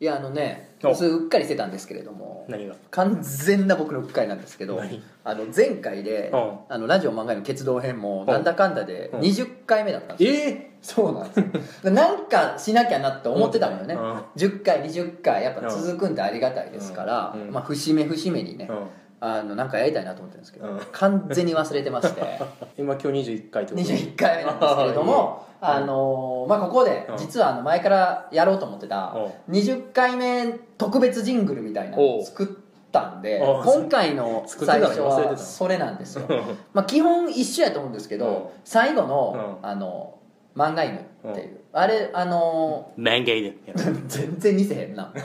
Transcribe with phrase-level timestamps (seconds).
[0.00, 0.94] いやあのねお。
[0.94, 2.46] それうっかりしてたんですけれども。
[2.48, 2.74] 何が？
[2.90, 5.02] 完全な僕のうっかりなんですけど何？
[5.24, 6.36] あの前回でう。
[6.36, 9.18] んあのラジオ漫画への決動編もんなんだかんだでう。
[9.18, 10.50] ん20回目だったんですよ。
[10.52, 11.92] えそうなんですよ。
[11.92, 13.94] なんかしなきゃなって思ってたのよね。
[13.94, 13.98] う。
[13.98, 14.00] ん
[14.36, 17.38] 10回20回やっぱ続くんでありがたいですからう。
[17.38, 17.52] んうん。
[17.52, 18.76] まあ節目節目にねえ、う。
[18.76, 18.86] ん、
[19.20, 20.80] あのなんかやりたいなと思ってるんですけどうん。
[20.92, 22.22] 完全に忘れてまして。
[22.78, 27.16] 今今日21回ってこと？21回目なんですけれどもあのーまあここでうん。
[27.18, 29.14] 実はあの前からやろうと思ってた
[29.48, 36.24] 20回目特別ジングルみたいなのを作ったんで今回の最初はそれなんですよ。
[36.28, 36.36] う ん
[36.72, 38.20] まあ基本一緒やと思うんですけうん。
[38.20, 39.68] ど最後のうん。
[39.68, 40.14] あの
[40.56, 41.60] 漫画犬っていう。
[41.72, 45.12] あれあのマンゲイでー 全然似せへんな。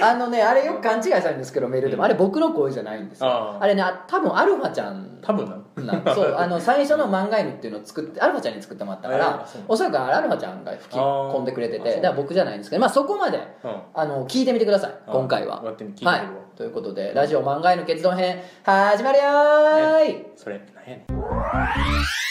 [0.00, 2.04] あのねあれよく勘違いされるんですけどメールでも。
[2.04, 3.56] あれ僕の声じゃないんですよ。
[3.60, 5.18] あれねあ多分アルファちゃん。
[5.20, 5.46] 多分
[5.76, 12.00] ななんそうあの 最初の漫画犬っていうのを作ってアルファちゃんに作ってもらったから、おそらくアルファちゃんが吹き込んでくれててだ。
[12.00, 13.72] から僕じゃないんですけど、まあ、そこまでうん。
[13.94, 15.60] あの聞いてみてください今回は。
[15.64, 16.04] やってみ聞いて。
[16.04, 16.48] みるわはい。
[16.58, 22.27] ということでラジオ漫画犬決断編始まるよーい、それ何やねん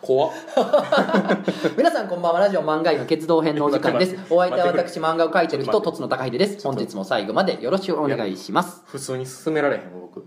[0.00, 0.32] 怖っ。
[1.76, 2.40] 皆さんこんばんは。
[2.40, 4.16] ラジオ漫画犬決動編のお時間です。
[4.30, 6.62] お相手は私漫画を描いてる人ととつの高秀です。
[6.66, 8.82] 本日も最後までよろしくお願いします。
[8.86, 10.24] 普通に進められへんわ僕。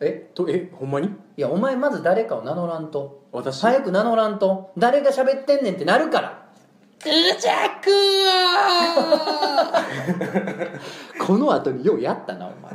[0.00, 0.30] え？
[0.34, 1.08] とえほんまに？
[1.08, 3.22] いやお前まず誰かを名乗らんと。
[3.32, 3.62] 私？
[3.62, 4.72] 早く名乗らんと。
[4.76, 6.38] 誰が喋ってんねんってなるから。
[7.02, 7.90] クジャク
[11.26, 12.74] この後にようやったなお前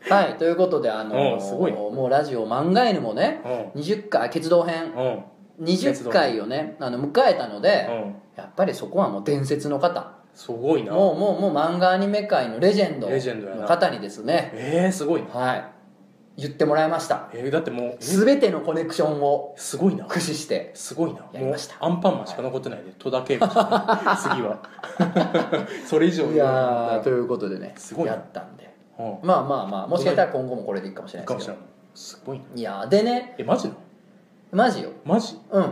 [0.08, 1.78] はいということであのーうんすごいね。
[1.78, 3.40] もうラジオ漫画犬もね
[3.74, 3.78] う。
[3.78, 4.92] 20回決動編。
[4.92, 5.02] んう。
[5.02, 5.24] ん
[5.64, 7.92] 20回をねあの迎えたので、う。
[8.08, 10.12] んやっぱりそこはもう伝説の方。
[10.34, 10.92] すごいな。
[10.92, 13.62] もうもうもう漫画アニメ界のレジェンドレジェンドやな。
[13.62, 14.52] の方にですね。
[14.54, 15.28] えー、すごいな。
[15.38, 15.64] はい。
[16.36, 17.28] 言ってもらいました。
[17.34, 20.04] えー、だってもうえ全てのコネクションをすごいな。
[20.04, 21.20] 駆使してすごいな。
[21.32, 21.74] やりました。
[21.84, 24.58] アンパンマンしか残ってないで戸田恵子しか 次は。
[25.86, 28.12] それ以上いやーということでねすごいな。
[28.12, 28.64] やったんで。
[28.64, 28.69] うん
[29.22, 31.58] まあまあまあもしかしたら今後もこれでいいかもしれないかですけど。
[31.94, 32.44] すごいな。
[32.54, 33.34] いやーでね。
[33.38, 33.74] えマジな
[34.52, 34.90] マジよ。
[35.04, 35.38] マジ？
[35.50, 35.62] うん。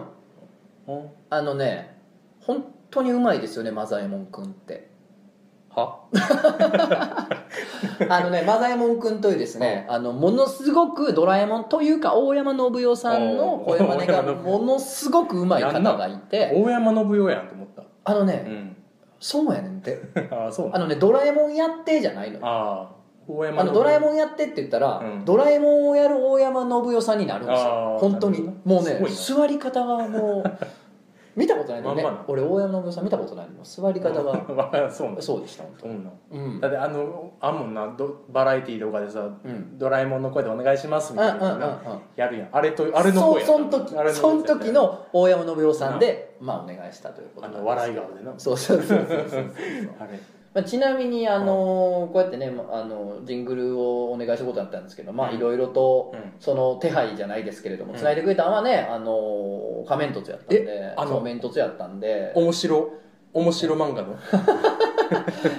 [0.89, 1.11] うん。
[1.31, 1.99] あのね
[2.41, 4.89] 本当にうまいですよねマザエモンくんって。
[5.71, 6.01] は？
[8.09, 16.53] あのねマザエモンくんというですねあのものすごくドラえもんというか大山信代さんの声真似がものすごくうまい方がいて。
[16.55, 17.83] 大山信代やんと思った。
[18.05, 18.77] あのねうん。
[19.21, 20.01] そうやねんて。
[20.31, 22.47] あのねドラえもんやってじゃないのよ。
[22.47, 22.98] ああ
[23.29, 25.25] 大山あのドラえんもんやってって言ったら、うん。
[25.25, 28.45] ドラえもんをやる大山信代さんになるんですあーよ本当に。
[28.45, 30.59] なるもうね座り方がもう
[31.37, 32.03] 見たことないのね。
[32.03, 33.63] まんまな俺大山信代さん見たことないの。
[33.63, 34.33] 座り方が。
[34.73, 36.61] がそうなんそうでした本当そうなんうん。
[36.61, 39.79] だってあのあんもんなどバラエティーとかでさ、うん。
[39.79, 41.71] ドラえもんの声でお願いしますみたいなうんうんうんうん。
[42.17, 42.49] やるやん。
[42.51, 48.33] あれとあれの声やそその時あれそのやつやった時の大山信代さんで、まあお願いしたということあなんですの笑い顔でな。
[48.39, 49.45] そうそうそうそうそう。
[50.01, 50.19] あれ
[50.55, 55.37] まあ、ちなみにあのこうやってねまあのジングルをお願いしたことだったんですけどまあうん。
[55.37, 56.33] いろいろとうん。
[56.41, 57.99] その手配じゃないですけれどもうん。
[57.99, 62.33] 繋いでくれたのはねあの仮面凸やったんでえあのそう面凸やったんで。
[62.35, 62.93] 面白
[63.33, 64.17] 面白漫画の？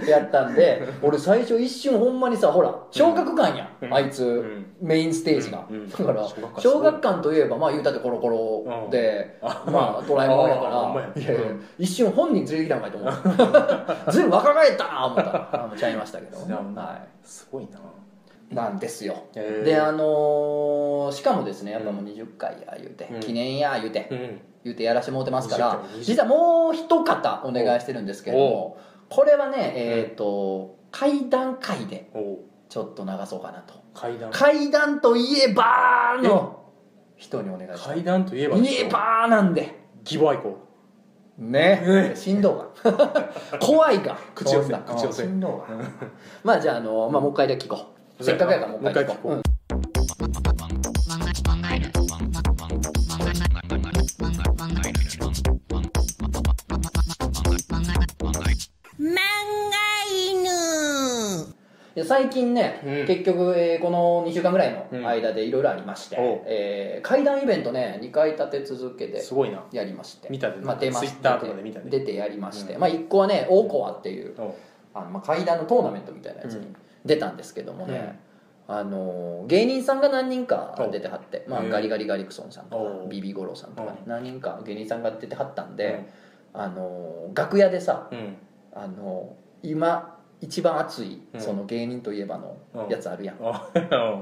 [0.07, 3.93] やったんで俺最初一瞬ほんまにさほら小学館やん、うん。
[3.93, 4.65] あいつ、ん。
[4.81, 5.75] メインステージが、うん。
[5.77, 5.89] うん。
[5.89, 10.65] だから小学館といえばまあ言うたってコロコロで、あまあドラえもんやか
[11.15, 11.21] ら。
[11.21, 11.31] いや。
[11.31, 14.11] いやうん一瞬本人連れてきたのかと思う。
[14.11, 15.23] ずいぶん若返ったな思った。
[15.23, 17.79] らちゃいましたけど、はすごいな、
[18.51, 18.69] い、な。
[18.69, 19.15] んですよ。
[19.33, 23.19] であのーしかもですねやっぱもう20回や言うて、うん。
[23.19, 28.77] 記念や言うて、うん言うてやらしてもらってますから20回20実はもう一方お願いしてるんですけれども
[29.09, 32.11] これはねえっ、と階段階で
[32.69, 33.73] ちょっと流そうかなと。
[33.93, 34.31] 階段。
[34.31, 36.63] 階段といえばの
[37.17, 37.83] 人にお願いします。
[37.85, 39.75] 階段といえばいえばなんで。
[40.05, 40.57] 義母愛子
[41.39, 42.13] ね。
[42.15, 43.23] しんどうが
[43.59, 44.73] 怖いが口寄せ。
[44.73, 45.23] 口寄せ。
[45.23, 45.65] しんどうが
[46.43, 47.85] まあじゃああの、まあ、もう一回だけ聞こ
[48.19, 48.23] う。
[48.23, 49.41] せっかくやからもう一回聞こう
[61.99, 63.07] いや最近ね、うん。
[63.07, 65.01] 結局、えーこの2週間ぐらいうん。
[65.01, 66.41] の間でいろいろありまして、おう。
[66.45, 69.65] えー怪談イベントね2回立て続けてすごいな。
[69.73, 70.29] やりまして。
[70.29, 71.89] 見たでまあ、出まし Twitter とかで見たで。
[71.89, 72.79] 出てやりまして、うん。
[72.79, 74.53] まあ、1個はね大コアっていうおう。
[74.93, 76.75] あの、まあ、怪談のトーナメントみたいなやつにうん。
[77.03, 78.17] 出たんですけどもね、
[78.67, 86.07] あの芸人さんが何人か出てはって、まあ、ガリガリガリクソンさんとかビビゴロさんとかねう何人か芸人さんが出てはったんで、
[86.53, 88.37] あの楽屋でさうん。
[88.73, 91.41] あの今一番熱いうん。
[91.41, 93.69] その芸人といえばのやつあるやん、あ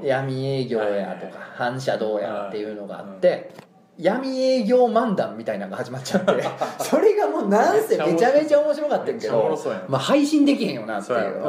[0.04, 3.52] 闇営業やとか反射どうやっていうのがあって、
[3.98, 6.44] 闇営業漫談みたいなのが始まっちゃって
[6.80, 11.42] それがもうなんせめちゃめちゃ面白かったけどまあ配信できへんよなっていう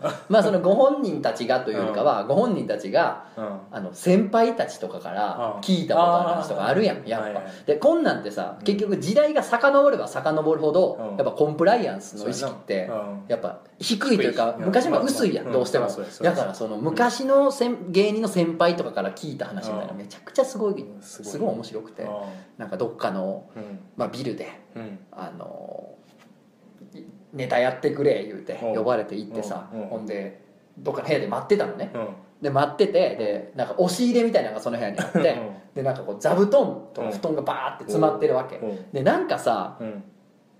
[0.28, 3.58] まあそのご本人たちがというよりかはご本人たちがうん。
[3.70, 5.60] あの先輩たちとかからうん。
[5.60, 7.42] 聞いたことある話とかあるやんやっぱ。
[7.66, 11.16] でこんなんてさ結局時代が遡れば遡るほどうん。
[11.16, 12.90] やっぱコンプライアンスの意識って
[13.28, 15.48] やっぱ低いというか昔も薄いやうん。
[15.50, 15.88] んどうしても。
[16.22, 21.50] だからその昔のせん芸人の先輩とかから聞いた話みたいなめちゃくちゃすごいすごい。
[21.50, 22.08] 面白くて
[22.56, 23.80] なんかどっかのうん。
[23.96, 24.98] まあビルでうん。
[25.12, 25.97] あのい
[27.32, 28.72] ネタやってくれ言うてう。
[28.72, 30.40] ん呼ばれて行ってさほんで
[30.78, 31.90] どっかの部屋で待ってたのね。
[31.94, 32.08] うん。
[32.40, 35.24] で待っててでなんか押し入れみたいなのがその部屋にあってうん。
[35.74, 38.56] でなんかこう座布団とか布団がバーって詰まってるわけ。
[38.56, 38.90] うん。
[38.92, 40.04] でなんかさうん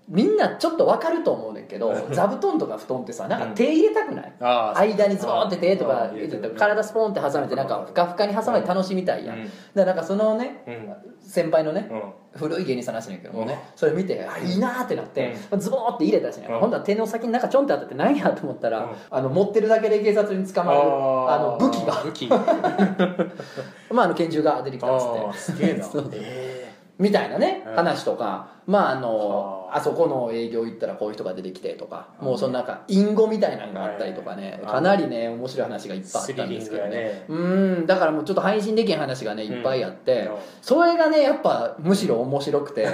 [0.09, 4.33] みんなちょっと分かると思うねんけど座布団とか布団ってさなんか手入れたくない？
[4.39, 9.37] あー間にズボーンって手とか入れてる体スポンって挟めてなんかふかふかに挟まれて楽しみたいやん。
[9.37, 9.45] うん。
[9.45, 10.95] だからなんかそのねうん。
[11.21, 12.01] 先輩のねうん。
[12.39, 13.59] 古い芸人さんらしいねんけどもねうん。
[13.75, 16.59] それ見てあいいなーってなってズボーって入れたしねうん。
[16.59, 18.73] ほんとは手の先になんかちょんってあってて何やと思ったうん。
[18.73, 22.03] らあの持ってるだけで警察に捕まるあの武器が。
[22.03, 22.27] 武器。
[23.93, 25.37] まああの拳銃が出てきたっつって。
[25.37, 25.85] すげえな。
[26.97, 27.75] みたいなねうん。
[27.75, 28.47] 話とか。
[28.65, 34.71] まああのはああそこの営業行ったらこういう人が出てきてとかうんもうそのなんか隠語みたいなのがあったりとかねはい。
[34.73, 36.89] かなりね面白い話がいっぱいあったんですけどね。
[36.89, 37.25] ね。
[37.27, 37.35] う
[37.81, 40.35] んだからもうちょっと配信できへん話がねいっぱいあってうん。
[40.61, 42.91] それがねやっぱむしろ面白くてや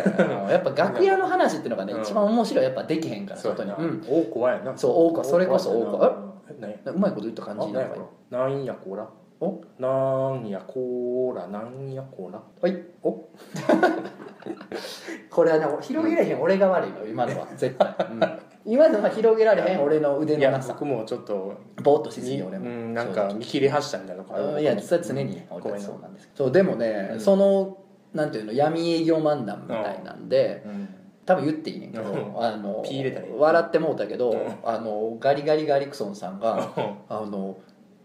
[0.57, 2.01] っぱ楽屋の話っていうのがねうん。
[2.01, 3.72] 一番面白いやっぱできへんから外に。
[3.72, 4.06] うん。
[4.07, 4.77] 大怖やな。
[4.77, 6.56] そう大川それこそ大川え？
[6.60, 7.95] 何やうまいこと言った感じあなんか
[8.30, 9.07] なんやこら。
[9.42, 9.62] お？
[9.80, 11.48] なんやこら。
[11.48, 12.42] なんやこら。
[12.62, 12.83] はい。
[13.04, 13.27] お？
[15.30, 17.48] これはね広げられへん俺が悪いの今のは。
[17.56, 18.40] 絶対、うん。
[18.66, 20.74] 今のは広げられへん俺の腕いやのなさ。
[20.74, 21.54] 僕もちょっと
[21.84, 27.20] ぼーっとしすぎ俺も、うんなんか見切り発したみたいなのがあるいやそれは常に俺たちそうなんですそうでもね、うん。
[27.20, 27.78] その
[28.14, 30.90] なんていうの闇営業漫談みたいなんで、うん。
[31.26, 32.44] 多分言っていいねんけど、うん。
[32.44, 34.40] あのピー入れたらいい笑ってもうたけど、うん。
[34.64, 36.70] あのガリガリガリクソンさんが
[37.10, 37.58] あの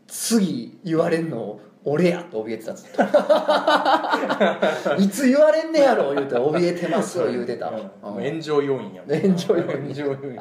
[0.06, 2.90] 次言われんの俺やと怯えてたっつっ
[4.96, 7.72] ていつ言われんねやろ言うて怯えてます言うてた、
[8.02, 10.38] 炎上要因や炎上要因炎上要因。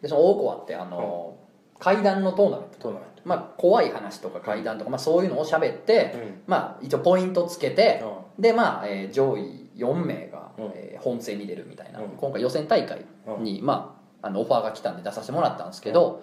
[0.00, 1.36] でその大コアってあの、
[1.78, 2.78] 階段のトーナメント。
[2.78, 6.42] トーナメンまあ怖い話とか階段とか、まあ、そういうのを喋って、うん。
[6.46, 10.64] まあ一応ポイントつけて、トでまあ、えー上位4名が、うん。
[10.74, 12.08] えー本戦に出るみたいな、うん。
[12.16, 13.04] 今回予選大会
[13.40, 16.22] に、まあ、あのオファーが来たんで出させてもらったんですけど、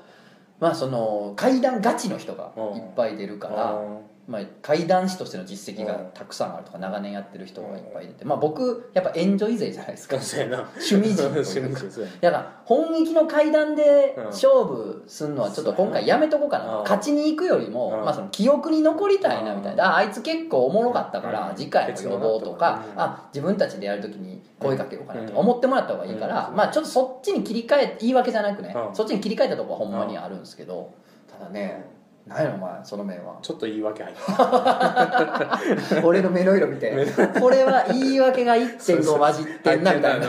[0.60, 3.82] まあその階段ガチの人がいっぱい出るから、
[4.28, 10.16] まあ、階段師としての実績がたくさんあるとか長年やってる人がいっぱい出て、まあ、僕やっぱエンジョイ勢じゃないですか。
[10.18, 11.82] 趣味人と趣いうか
[12.22, 14.26] だから本気の階段でうん。
[14.26, 16.84] 勝負するのはちょっと今回やめとこうかな、うん。
[16.84, 18.06] 勝ちに行くよりも、うん。
[18.06, 21.56] まあ、その記憶に残りたいなみたいな、ああいつ結構おもろかったからうん。
[21.56, 23.00] 次回も呼ぼうとか、うん。
[23.00, 26.56] あ自分たちでやるときに声かけようかなとか思ってもらった方がいいから、うん。
[26.56, 28.96] まあ、ちょっとそっちに切り替え言い訳じゃなくね、うん。
[28.96, 30.94] そっちに切り替えたとこはほんまにあるんですけど、
[31.32, 31.95] ただね
[32.28, 33.38] 何やろお前その面は。
[33.42, 36.92] ちょっと言い訳入って 俺の目の色見て。
[37.40, 40.28] これは言い訳が1.5混じってんなみたい な。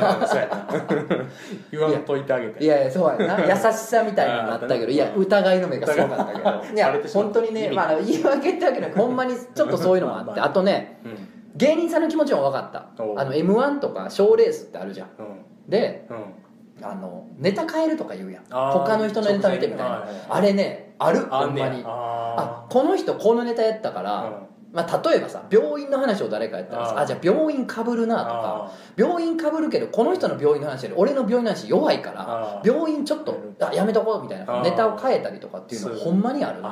[1.71, 2.63] 言わんといてあげて。
[2.63, 3.41] いやいやそうやな。
[3.49, 10.33] 優しさみたいになったけどいや疑いの目がすごかったけどいや本当にね、まあ、言い訳ってわけでほんまにちょっとそういうのもあって。
[10.33, 11.29] まああとねうん。
[11.55, 12.89] 芸人さんの気持ちも分かった。
[13.17, 15.09] あの m 1とか賞レースってあるじゃん。
[15.19, 15.71] うん。
[15.71, 16.46] でうん
[16.83, 18.45] あのネタ変えるとか言うやん。
[18.45, 19.91] 他の人のネタ見てみたいな。
[19.91, 20.17] はいはい。
[20.29, 21.21] あれねある？
[21.21, 21.83] ほあんまに。
[21.85, 28.71] ああこの人このネタやったから、ーまあ、例えばさ病院の話を誰かやったらさあじゃあ病院かぶるなとか。
[28.71, 34.63] あ病院かぶるけどこの人の病院の話より俺の病院の話弱いから病院ちょっとあやめとこうみたいな。
[34.63, 36.63] ネタを変えたりとかっていうのほんまにある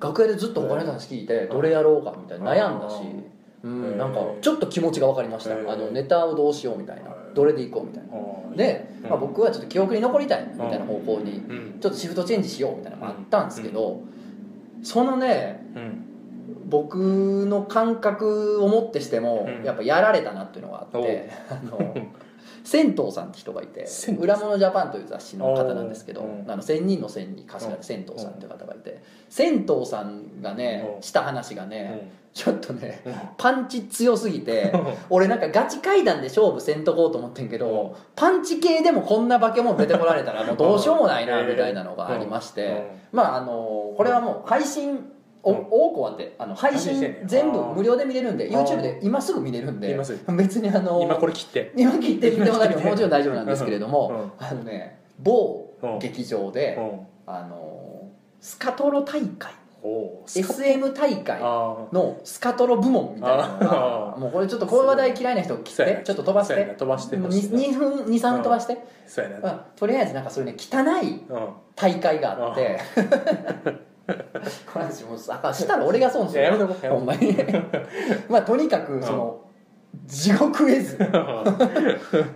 [0.00, 2.52] 楽屋でずっと他の人の話聞いてどれやろうかみたいな。
[2.52, 2.94] 悩んだし
[3.62, 3.96] うへんー。
[3.96, 5.54] なんかちょっと気持ちが分かりました。
[5.54, 7.14] あのネタをどうしようみたいな。
[7.34, 8.12] どれでいこうみたいな
[8.52, 11.78] あーで、うんまあ、僕はちょっと記憶に残りたいみたいな方向にうん。
[11.80, 14.02] ちょっとシフトチェンジしようみたいなのもあったんですけど
[14.82, 16.08] そのねうん。
[16.68, 19.64] 僕の感覚をもってしてもうん。
[19.64, 21.94] やっぱやられたなっていうのがあってあの
[22.64, 27.76] 銭湯さんって人がいて「銭湯裏物ジャパン」という雑誌の方なんですけどあの千人の千に頭うん。
[27.76, 31.02] で銭湯さんっていう方がいて銭湯さんがねうん。
[31.02, 33.14] した話がねちょっとねうん。
[33.36, 34.72] パンチ強すぎて
[35.10, 43.02] 俺なんかガチ階段で勝負せんとこうと思ってんけどパンチ系でもこんな化け物出てこられたらもうどうしようもないなみたいなのがありまして。
[43.12, 45.66] まああのこれはもう配信おうん。
[45.70, 49.98] 大コアってあの配信全部無料で見れるんで YouTube で今すぐ見れるんで
[50.36, 51.72] 別にあの今これ切って。
[51.76, 55.98] 今切って見てもらももちろん大丈夫なんですけれども、うあのね某うん。
[55.98, 57.06] 劇場で、うん。
[57.26, 59.52] あのスカトロ大会
[60.26, 62.76] SM 大会あのスカトロ。
[62.76, 66.64] 部門みたいなのがもうこれちょっとこういう話題嫌いな人切ってちょっと飛ばして。
[66.64, 66.74] な。
[66.74, 67.58] 飛ばしてもうほしいな。
[67.58, 68.78] 2分23分飛ばして、
[69.76, 71.48] とりあえずなんかそういうね汚いうん。
[71.74, 72.78] 大会があって
[74.72, 76.42] この話もうさしたら俺が損する。
[76.42, 77.36] いややめとこうやめとこほんまに。
[78.28, 79.40] まあとにかくその
[80.06, 80.98] 地獄絵図。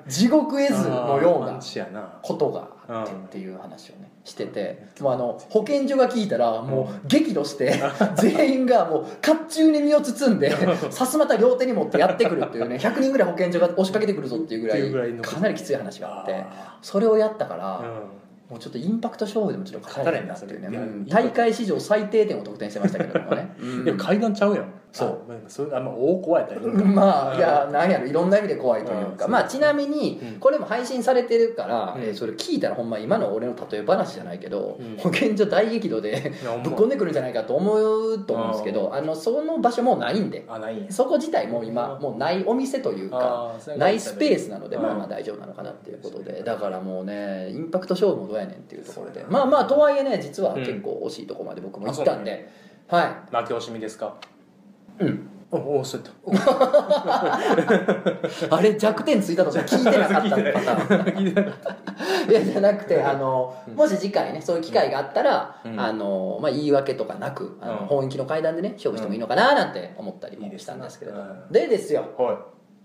[0.06, 4.86] 地獄絵図のようなことがあってっていう話をねしてて。
[5.00, 7.82] もうあの保健所が聞いたらもう激怒して
[8.16, 10.54] 全員がもう甲冑に身を包んで
[10.90, 16.34] さすまた両手に持ってやってくるっていうね100人ぐらい保健所が押しかけてくるぞっていうぐっていうぐらいかなりきつい話があって。
[16.34, 18.15] あそれをやったかーらうん
[18.48, 21.06] もうちょっとインパクト勝負でもちょっと勝たれへんなっていうね。
[21.08, 23.54] 大会史上最低点を得点してましたけれどもね。
[23.58, 23.84] うん。
[23.84, 25.08] でも階段ちゃうやんそう。
[25.08, 26.84] あまあそれあんま大怖いやったらいいんか。
[26.86, 29.16] まあいやなんやろいろんな意味で怖いといううん。
[29.16, 30.40] かまあちなみにうん。
[30.40, 32.02] これも配信されてるから、うん。
[32.02, 34.96] えーそれ聞いたらほんま今の俺の例え話じゃないけど、うん。
[34.96, 36.32] 保健所大激怒で
[36.64, 40.44] ぶっ込んでくるんじゃないかと思うと思うんですけどあのその場所もうないんで。
[40.48, 40.90] あないんや。
[40.90, 44.82] そこ自体もう今もうないお店というかないスペースなのでうん。
[44.82, 46.42] まあまあ大丈夫なのかなっていうことで。
[46.42, 49.24] だからもうねインパクト勝負もどうやねんっていうところで。
[49.28, 52.48] まあまあとはいえね実は結構惜しいところまで僕も行ったんで、
[52.88, 54.14] は負け惜しみですか？
[54.20, 54.35] い、
[54.98, 56.56] うん、おおそうやった。
[58.56, 61.54] あれ弱点ついたとしか聞いてなかったパターン聞いてなかっ
[62.26, 62.34] たい。
[62.34, 65.80] やじゃなくてあのもし次回ねそういう機会があったら、うん。
[65.80, 67.86] あのまあ、言い訳とかなくあの、うん。
[67.86, 71.24] 本気の階段でね勝負してもいいのかななんて思ったりもしたんですけれども。
[71.50, 72.04] でですよ。
[72.18, 72.36] はい。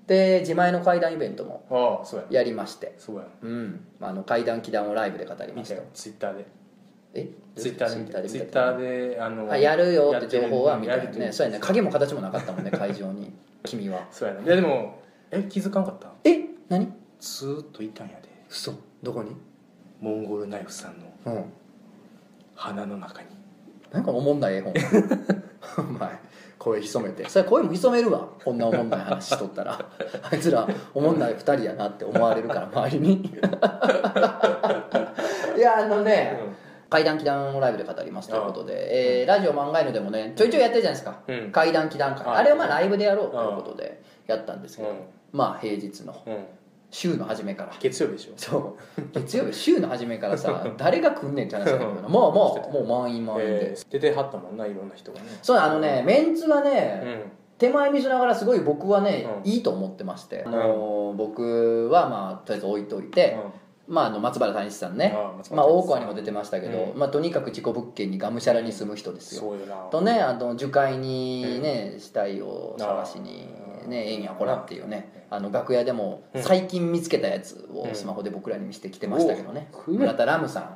[0.08, 2.40] で自前の階段イベントもや。
[2.40, 3.24] やりまして、そうや。
[3.42, 5.82] うん、あの階段祈談をライブで語りました。
[5.94, 6.46] ツイッターで
[7.14, 7.30] え？
[7.56, 8.22] ツイッターで見た。
[8.24, 11.60] ツイッターであのあやるよって情報はみたいなやってるねそうやね。
[11.60, 13.34] 影も形もなかったもんね 会場に。
[13.64, 14.08] 君は。
[14.12, 14.42] そうやな。
[14.42, 15.00] いやでも
[15.32, 16.10] え気づかんかった？
[16.24, 16.40] え？
[16.70, 16.92] 何？
[17.20, 18.30] ずーっといたんやで。
[18.50, 18.74] 嘘。
[19.04, 19.36] どこに？
[20.00, 21.46] モンゴルナイフさんのうん。
[22.56, 23.28] 鼻の中に。
[23.92, 24.74] なんかおもんない絵本。
[25.78, 26.10] お前
[26.58, 27.28] 声潜めて。
[27.28, 28.28] それ声も潜めるわ。
[28.44, 29.78] こんなおもんない話しとったら。
[30.32, 33.14] あいつらおもんない2人やなって思われるから周りに。
[35.58, 36.38] いやあのね、
[36.92, 41.52] 怪談祈談をライブで語りますということで、えーラジオ漫画犬でもねちょいちょいやってるじゃないですか、うん。
[41.52, 42.26] 怪談祈談会。
[42.28, 44.96] ああれをまあライブでやろうということでやったんですけど、うん。
[45.32, 46.46] まあ平日のうん。
[46.94, 47.72] 週の初めから。
[47.80, 48.34] 月曜日でしょ。
[48.36, 49.02] そう。
[49.14, 55.26] 月曜日週の初めからさ 誰が来んねんって話だけどもうもうもう満員満員で、えー出てはったもんないろんな人がね。
[55.42, 57.32] そうあのねメンツはうね、ん。
[57.58, 59.50] 手前見せながらすごい僕はね、うん。
[59.50, 63.38] いいと思ってまして、あの僕はまあとりあえず置いといて、
[63.88, 65.14] まあ、あの松原谷志さんね。
[65.52, 67.00] まあ、大川にも出てましたけど、うん。
[67.00, 69.54] まあ、とにかく事故物件にがむしゃらに住む人ですよ。
[69.92, 73.50] とねあの樹海にね、死体を探しに
[73.88, 76.44] ねええんやこらっていうねあの楽屋でもうん。
[76.44, 80.76] 最近見つけたやつをスマホで僕らに見せてきてましたけどね、うん村田ラムさん。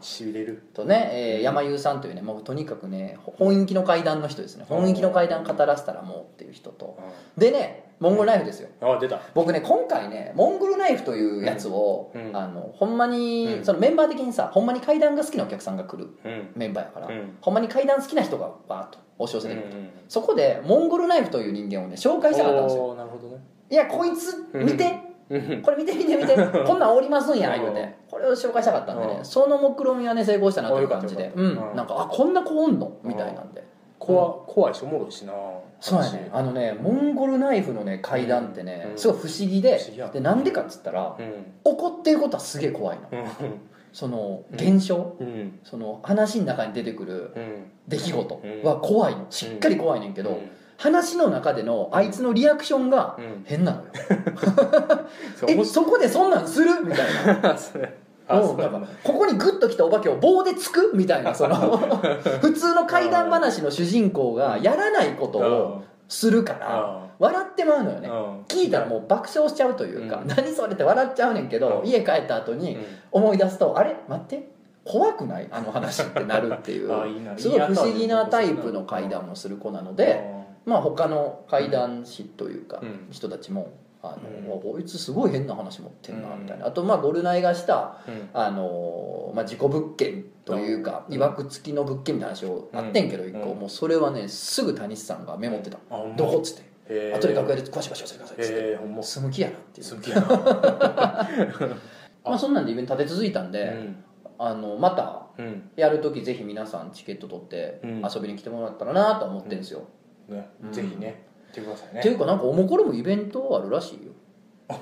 [0.74, 4.66] とね、えー山優さんというねもうとにかくね本域の階段の人ですね。
[4.68, 6.98] 本域の階段語らせたらもうっていう人と。
[7.38, 8.70] でねモンゴルナイフですよ。
[8.82, 9.20] あ出た。
[9.34, 12.28] 僕ね今回ねモンゴルナイフというやつを、うん。
[12.30, 12.36] うん。
[12.38, 16.10] あのほんまに、うんそのメンバー的にさほんまに階段が好きなお客さんが来る。
[16.24, 16.52] うん。
[16.56, 17.38] メンバーやから、うん。
[17.42, 19.72] ほんまに階段好きな人がバーッと押し寄せてくる。
[19.72, 22.96] と、うんそこでモンゴルナイフという人間をね紹介したかったんですよ。
[22.96, 23.44] なるほどね。
[23.70, 25.00] いやこいつ見て、
[25.30, 25.62] うん。
[25.64, 26.36] これ見て見て見て。
[26.68, 27.96] こんなんおりますんや言うて。
[28.12, 29.26] これを紹介したかったんでねうん。
[29.26, 31.32] その目論みはね成功したなという感じで。
[31.36, 31.56] うん。
[31.76, 32.92] なんかあこんな子おんの？
[33.04, 33.64] みたいなんで
[34.06, 35.34] 怖怖いしおもろいしな
[35.80, 36.30] そうやね。
[36.32, 38.98] あのねモンゴルナイフのね階段ってねうん。
[38.98, 41.46] すごい不思議で不思議やでなんでかっつったらうん。
[41.64, 43.08] 怒ってることはすげえ怖いの。
[43.12, 43.26] うん。
[43.94, 45.60] その現象うん。
[45.64, 47.72] その話の中に出てくるうん。
[47.88, 49.26] 出来事は怖いの。
[49.30, 50.50] しっかり怖いねんけど、うん。
[50.78, 53.44] 話の中でのあいつのリアクションがうん。
[53.46, 53.86] 変なのよ、
[55.40, 55.50] そう。
[55.50, 56.82] 面えそこでそんなんする？
[56.84, 57.58] みたいな
[58.30, 61.56] うんそうなんかここにグッときたお化けを棒でつくみたいなその
[62.42, 68.10] 普通の怪談話の主人公がやらないことをするからあ笑ってまうのよね。
[68.10, 68.42] うん。
[68.44, 70.28] 聞いたらもう爆笑しちゃうというか、うん。
[70.28, 71.88] 何それって笑っちゃうねんけど、うん。
[71.88, 72.78] 家帰った後に
[73.12, 73.96] 思い出すとあれ？
[74.08, 74.50] 待って
[74.84, 75.48] 怖くない？
[75.50, 76.90] あの話ってなるっていう。
[77.38, 80.30] すごい不思議なタイプの怪談をする子なので、
[80.66, 83.08] まあ他の怪談師というかうん。
[83.12, 83.70] 人たちも
[84.12, 86.44] あの、うんこいつすごい変な話持ってんなうん。
[86.44, 86.68] みたいな。
[86.68, 88.30] あとまあゴルナイがしたうん。
[88.34, 91.16] あの、まあ、事故物件というかうん。
[91.16, 93.52] いわくつきの物件みたいな話をあってんけど一個。
[93.52, 93.60] うん。
[93.60, 95.78] もうそれはねすぐ谷さんがメモってた。
[95.90, 98.60] あほんま「どこ?」っつって「へー後で楽屋で詳しく教えてください」っつって。
[98.60, 99.04] へえほんま。
[99.04, 99.90] 住む気やなっていう。
[99.90, 100.28] 好きやな。
[102.24, 104.04] まあそんなんでイベント立て続いたんで、うん。
[104.38, 105.70] あのまたうん。
[105.76, 108.02] やる時ぜひ皆さんチケット取ってうん。
[108.04, 109.82] 遊びに来てもらったらなと思ってるんですよ、
[110.30, 110.50] ね。
[110.64, 110.72] うん。
[110.72, 112.02] ぜひね来てくださいね。
[112.02, 114.12] っていうかなんかおもころもイベントあるらしいよ。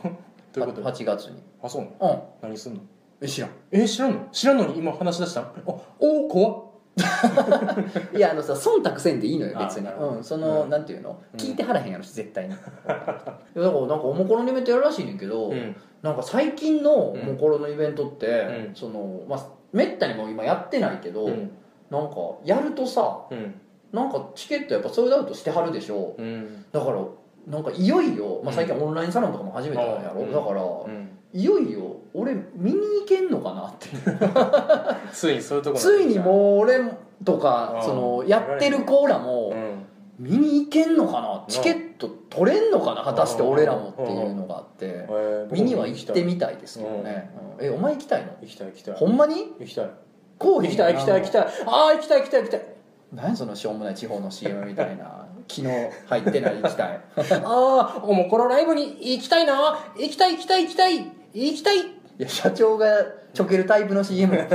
[0.54, 1.44] どういうこと？8月に。
[1.62, 2.28] あそうなの？
[2.42, 2.50] うん。
[2.50, 2.82] 何すんの？
[3.22, 3.52] え知らん。
[3.72, 4.28] え知らんの？
[4.32, 5.54] 知らんのに今話し出したあ
[6.00, 6.64] おお怖っ。
[8.16, 9.88] いやあのさ忖度せんでいいのよあ別に。
[9.88, 10.70] うんその、うん。
[10.70, 11.22] なんていうの？
[11.34, 11.40] うん。
[11.40, 12.54] 聞いてはらへんやろし絶対に。
[12.56, 13.00] いやだか
[13.56, 15.76] らなんかおもころのイベントやるらしいねんけど、うん。
[16.02, 18.28] なんか最近のおもころのイベントって、
[18.68, 18.76] うん。
[18.76, 21.52] そのまあめったにもう今やってないけど、うん。
[21.90, 23.60] なんかやるとさうん
[23.94, 26.16] なんかチケットやっぱソールドアウトしてはるでしょ。
[26.18, 26.66] うん。
[26.72, 27.00] だから
[27.48, 31.10] なんかいよいよ、まあ、最近オンラインサロンとかも始めたんやろ、うんだから、うん。
[31.34, 33.90] いよいよ俺見に行けんのかなって。
[33.90, 36.80] い うついにそういうとこついにもう俺
[37.24, 39.86] とかうんそのやってる子らもうん。
[40.20, 41.44] 見に行けんのかな？
[41.48, 43.02] チケット取れんのかな？
[43.04, 44.86] 果たして俺らもっていうのがあって。
[45.10, 45.48] え。
[45.50, 47.66] ー見には行ってみたいですけどね、うん。
[47.66, 48.28] えお前行きたいの？
[48.42, 48.96] 行きたい行きたい。
[48.96, 49.54] ほんまに？
[49.60, 49.90] 行きたい。
[50.38, 51.48] こう行きたい行きたい行きたい。
[51.66, 52.62] ああ行きたい行きたい行きたい
[53.14, 55.68] 何やそのしょうもない地方の CM みたいな昨日
[56.08, 57.02] 入ってない行きたい
[57.44, 59.78] ああおもころライブに行きたいな。
[59.98, 60.98] 行きたい行きたい行きたい。
[61.34, 61.78] 行きたい。
[61.80, 61.86] い
[62.18, 62.88] や社長が
[63.34, 64.36] ちょけるタイプの CM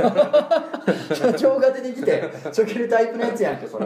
[1.13, 3.85] 社長が出てきてちょけるタイプのやつやんけそれ。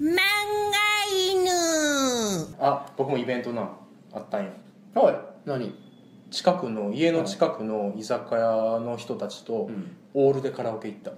[0.00, 0.78] 漫画
[1.10, 2.56] 犬。
[2.60, 3.70] あ僕もイベントな
[4.18, 4.50] あったんよ
[4.94, 5.16] はい。
[5.48, 5.74] 何？
[6.30, 9.96] 近くの家の近くの居酒屋の人たちとん。
[10.14, 11.12] オールでカラオケ行った。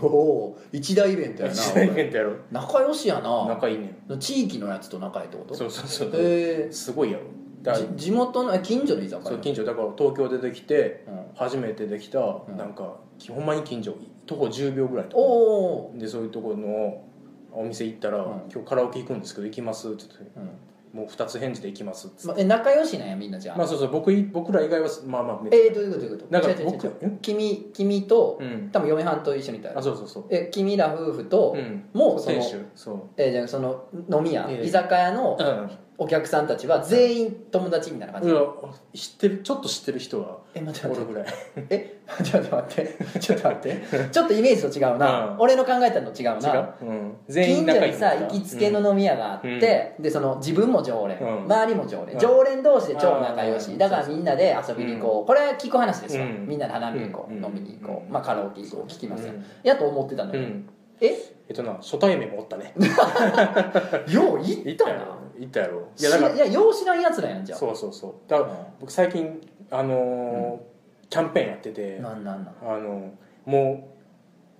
[0.00, 2.34] おお一大イベントやな一大イベントやろ。
[2.52, 3.46] 仲良しやな。
[3.46, 3.96] 仲いいね。
[4.20, 5.54] 地域のやつと仲いいってこと？
[5.54, 6.08] そうそうそう。
[6.10, 6.72] へえ。
[6.72, 7.24] すごいやろ。
[7.62, 9.30] だ地元のえ近所の居酒屋？
[9.30, 9.64] そう近所。
[9.64, 11.24] だから東京でできてうん。
[11.34, 12.56] 初めてできたん。
[12.56, 12.96] なんか
[13.28, 13.96] ほんまに近所
[14.26, 15.98] 徒歩10秒ぐらいのとおこお。
[15.98, 17.04] でそういうところの
[17.52, 20.38] お店行ったらん「今日カラオケ行くんですけど行きます」って言って。
[20.38, 20.50] ー、うん
[20.94, 22.06] もう2つ返事で行きます。
[22.06, 26.32] っつってま、え仲良しなんやみんなじゃあ、まあそうそう僕い僕ら以外はまあまあめっちゃえー、どういうことどういうこと？
[26.32, 28.70] なんか違う違う違う僕ん君君と、うん。
[28.72, 30.24] 多分嫁はんと一緒にいたよあそうそうそう。
[30.30, 31.84] え君ら夫婦と、うん。
[31.92, 32.56] もうその店主。
[32.76, 33.00] そう。
[33.16, 34.66] えーじゃあその飲み屋、ええ。
[34.66, 38.54] 居酒屋のうんお客さんたちは全員友達みたいな感じ、うわ
[38.92, 41.12] 知ってるちょっと知ってる人はえ待って待って。
[41.12, 41.26] ぐらい。
[41.70, 43.20] えちょっと待って。
[43.20, 43.80] ちょっと待って。
[44.10, 45.36] ちょっとイメージと違うな、うん。
[45.38, 46.54] 俺の考えたのと違うな。
[46.54, 51.44] 違う、うん、全員近所にさ行きつけの飲み屋があって、でその自分も常連、うん。
[51.44, 52.18] 周りも常連、うん。
[52.18, 53.78] 常連同士で超仲良し、うん。
[53.78, 56.46] だからみんなで遊びに行こう、これは聞く話ですよ、うん。
[56.46, 57.44] みんなで花見に行こう、うん。
[57.44, 58.12] 飲みに行こう、うん。
[58.12, 58.90] まあ、カラオケ行こう。
[58.90, 59.44] 聞きますよ、うん。
[59.62, 60.68] やと思ってたのよ、うん。
[61.00, 61.14] え？
[61.48, 62.72] えっとな初対面もおったね。
[64.08, 65.88] よう行ったな行ったやろ。
[65.98, 68.14] いいややだからいやよう知らんやつらやんじゃんそうそうそう。
[68.28, 70.74] だから僕最近あのー
[71.10, 72.54] キャンペーンやっててなんなんなん？
[72.62, 73.12] あの
[73.44, 73.90] も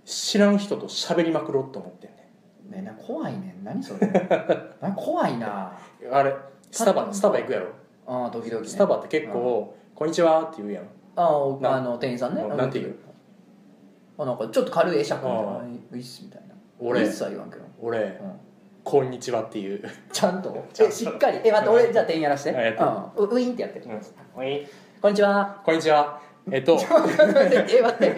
[0.05, 2.29] う知らん人と喋りまくろうと思ってんね
[2.79, 3.65] ねな怖いねん。
[3.65, 4.07] 何それ？
[4.81, 5.73] な怖いな。
[6.13, 6.35] あれ
[6.71, 7.69] スタバスタバ行くやろ。
[8.07, 8.69] ああ時々ね。
[8.69, 10.85] スタバって結構「こんにちは」って言うやん。
[11.17, 11.27] あ
[11.63, 12.43] あの店員さんね。
[12.47, 12.95] ななんて言う？
[14.19, 15.53] あなんかちょっと軽い会釈みたいな。
[15.59, 16.55] ウィスみたいな。
[16.79, 17.03] 俺。
[17.05, 17.99] 一切言わんけど、俺。
[17.99, 18.41] うん
[18.85, 19.83] 「こんにちは」っていう。
[20.13, 20.65] ちゃんと？
[20.79, 21.41] えしっかり？
[21.45, 22.55] え待って俺じゃあ店員やらして。
[22.55, 23.87] あやってうん、ウウィーンってやってる
[24.37, 24.67] 「おい。
[25.01, 25.63] こんにちは。
[25.65, 26.21] こんにちは」
[26.53, 26.79] えっと。
[26.79, 28.17] え待って。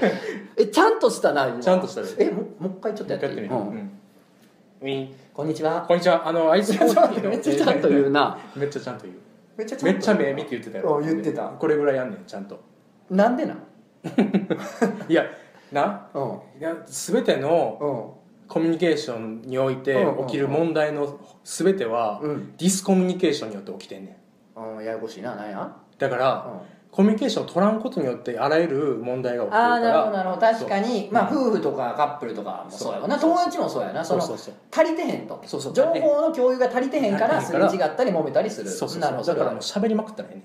[0.57, 1.61] えちゃんとしたな今。
[1.61, 3.26] ちゃんとしたでえももう一回ちょっとやって。
[3.26, 3.64] やってみる、ううん。
[3.76, 3.90] ん。
[4.81, 5.85] ウィンこんにちは。
[5.87, 6.26] こんにちは。
[6.26, 8.38] あのあいつちょ っと待ってめっちゃちゃんと言うな。
[8.57, 9.16] めっちゃちゃんと言う。
[9.57, 10.96] めっちゃめっちゃ目見て言ってたよ。
[10.98, 11.42] うん言ってた。
[11.44, 12.59] これぐらいやんねんちゃんと。
[13.11, 13.59] なんでなん？
[15.09, 15.24] いや
[15.72, 16.09] な？
[16.12, 16.22] うん。
[16.61, 22.56] いや全てのうんコミュニケーションにおいて起きる問題の全てはうん。
[22.56, 24.18] ディスコミュニケーションによって起きてんね
[24.56, 24.61] ん。
[24.76, 25.70] うんややこしいななんや？
[25.98, 26.76] だからうん。
[26.92, 30.40] コミュニケーションを取らんことによってあらゆる問題が起きてるああなるほどかなるほど。
[30.40, 31.09] 確かに。
[31.12, 33.18] まあ夫婦とかカップルとかもそうやわな。
[33.18, 34.02] 友達もそうやな。
[34.02, 34.54] そのそうそうそう。
[34.72, 35.42] 足りてへんと。
[35.44, 38.70] そうそう情報の共有が足りてへんからすれ違ったり揉めたりする。
[38.70, 39.24] そうそうなるほど。
[39.24, 40.42] そうだからもう喋りまくったらえ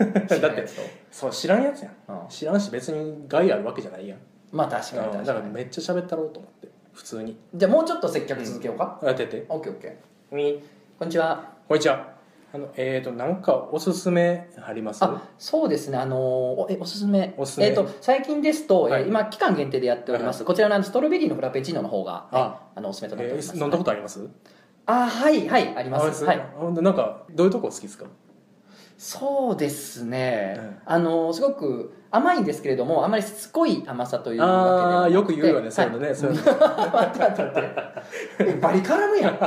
[0.00, 0.40] えねん。
[0.42, 0.64] だって
[1.12, 1.92] そう知らんやつやん。
[2.08, 2.28] うん。
[2.28, 4.18] 知らんし別に害あるわけじゃないやん。
[4.50, 5.26] まあ確かにうん確かに。
[5.26, 7.36] だからめっちゃ喋ったろうと思って普通に。
[7.54, 8.98] じゃあもうちょっと接客続けようか。
[9.02, 9.44] やってて。
[9.50, 10.34] オッケーオッケー。
[10.34, 10.62] ウィン
[10.98, 11.52] こんにちは。
[11.68, 12.16] こんにちは。
[12.54, 15.04] あのえっ、ー、となんかおすすめあります？
[15.04, 15.98] あそうですね。
[15.98, 17.34] あのーおえおすすめ。
[17.36, 17.66] おすすめ。
[17.66, 19.02] えっ、と最近ですと、はい。
[19.02, 22.62] えー今期間限定でやっております、こちらのストロベリーのフラペチーノの方があ。
[22.74, 24.26] あのおすすめとなっておえります、ー飲んだことあります？
[24.86, 25.76] あはいはい。
[25.76, 26.24] ありまあす。
[26.24, 26.38] はい。
[26.80, 28.06] なんかどういうとこ好きですか？
[28.98, 30.76] そうですね、うん。
[30.86, 36.42] あのすごく甘いんですけれどもあまりしつこい甘さというわけでよく言うよね、そういうのね、はいそういうの。
[36.48, 37.42] 待って待って。
[37.42, 37.96] 待って
[38.38, 39.38] えバリ絡むやん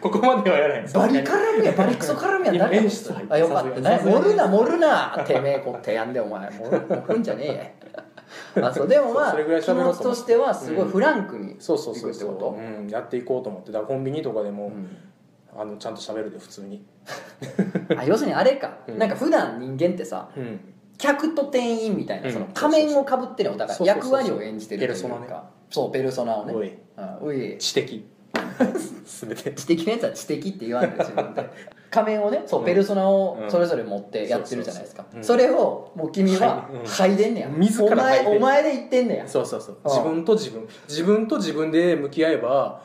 [0.00, 3.80] ここまではやらへんバリ絡むやんバリクソ絡むやん今何や演出入ってあよかった。
[3.80, 5.24] ね盛るな盛るな。
[5.26, 6.50] てめえこってやんでお前。
[6.50, 7.74] 盛るんじゃね
[8.56, 8.60] え。
[8.60, 8.88] や あそう。
[8.88, 13.72] でもまあ気持ちとしてはすごいフランクにそうそうそうやっていこうと思って。
[13.72, 14.88] だからコンビニとかでも、うん
[15.56, 16.84] あのちゃんと喋るで普通に。
[17.96, 18.98] あ要するにあれか、うん。
[18.98, 20.60] なんか普段人間ってさうん。
[20.98, 22.32] 客と店員みたいな、うん。
[22.32, 25.50] その仮面をかぶってるお互い役割を演じてるというか。
[25.70, 26.54] そうペルソナをね。
[26.54, 27.52] おい。
[27.52, 28.06] うん知的。
[28.58, 29.52] 全て。
[29.52, 31.48] 知的なやつは知的って言わんで自分で。
[31.90, 32.66] 仮面をねそう、うん。
[32.66, 33.50] ペルソナをうん。
[33.50, 42.82] それぞれ持ってやってるじゃないですか、それをもう君は嗅いでんねや、自らお前お前で言ってんねやそうそうそううん自分と自分自分と自分で向き合えば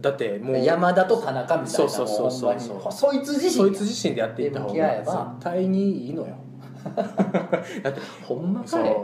[0.00, 5.34] だってもう山田と田中みたいなそうそうそうそうそいつ自身そいつ自身でやっていった方がば。
[5.40, 6.36] 絶対にいいのよ
[7.82, 8.96] だってほんまかい。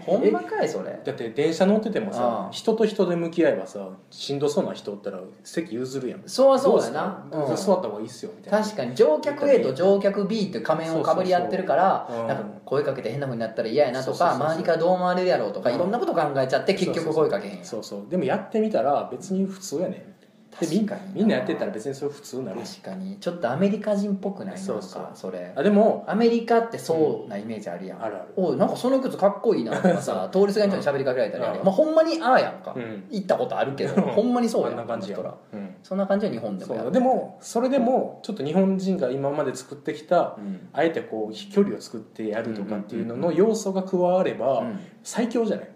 [0.00, 0.98] ほんまかいそれ。
[1.04, 6.22] だって電車乗っててもさうん人と人で向き合えばさしんどそうな人おったら席譲るやん。
[6.26, 7.24] そうはそうだな。
[7.56, 8.64] 座った方がいいっすよみたいな。
[8.64, 15.76] 確かに乗客 A と乗客 B って仮面をかぶり合ってるからなんか声かけて変な風になったら嫌やなとか周りからどう思われるやろうとかうん。
[15.76, 17.64] いろんなこと考えちゃって結局声かけへん。
[17.64, 18.00] そうそう。
[18.10, 20.17] でもやってみたら別に普通やねん
[20.60, 21.00] 確かに。
[21.14, 23.16] みんなやってたら別にそれ普通になる確かに。
[23.16, 25.02] ちょっとアメリカ人っぽくないそうそう。
[25.02, 25.52] かそれ。
[25.54, 28.24] あでもアメリカってそうなイメージあるやん、あるある。
[28.36, 33.04] おいなんかその靴かっこいいなとかさ 通りすがりの人に喋りかけられたりあまあ、ほんまにああやんか、うん。
[33.10, 34.76] 行ったことあるけどほんまにそうやん。
[34.76, 35.74] な感じやうん。
[35.82, 40.68] そんな感じは日本でもやるでもそれでもちょっと日本人が今まで作ってきたうん。
[40.72, 44.78] あえてこう飛距離を作ってやるとかっていうのの要素が加わればうん。
[45.02, 45.68] 最強じゃない？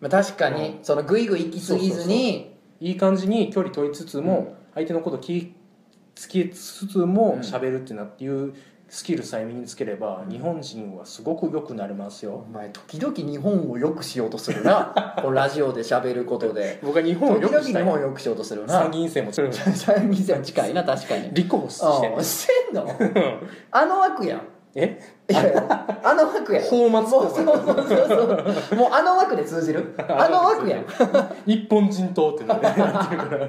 [0.00, 2.51] まあ、確かにそのグイグイ行き過ぎずに
[2.82, 5.54] いい感じに距離取りつつも相手のこと気
[6.16, 7.40] つきつつもうん。
[7.40, 8.52] 喋るってなっていう
[8.88, 14.92] スキルさえ身につければ日本人はすごく良くなりますおよ前時々日本を良くしようとするな。
[15.22, 16.78] このラジオで喋ることで。
[16.82, 17.84] 僕は日本を時々日良くしたい。
[17.84, 18.80] 本を良くしようとするな。
[18.80, 19.48] 参議院選も 参
[20.10, 21.32] 議院選も近いな確かに。
[21.32, 22.86] 立候補してしてんの？
[23.70, 24.42] あの枠やん
[24.74, 25.00] え？
[25.28, 27.86] いやいやあの枠やん泡沫もうそうそうそう
[28.68, 28.76] そう。
[28.76, 29.94] もうあの枠で通じる？
[30.08, 30.78] あの枠や。
[30.78, 30.84] ん
[31.46, 33.46] 日本人党っていうのでやってるから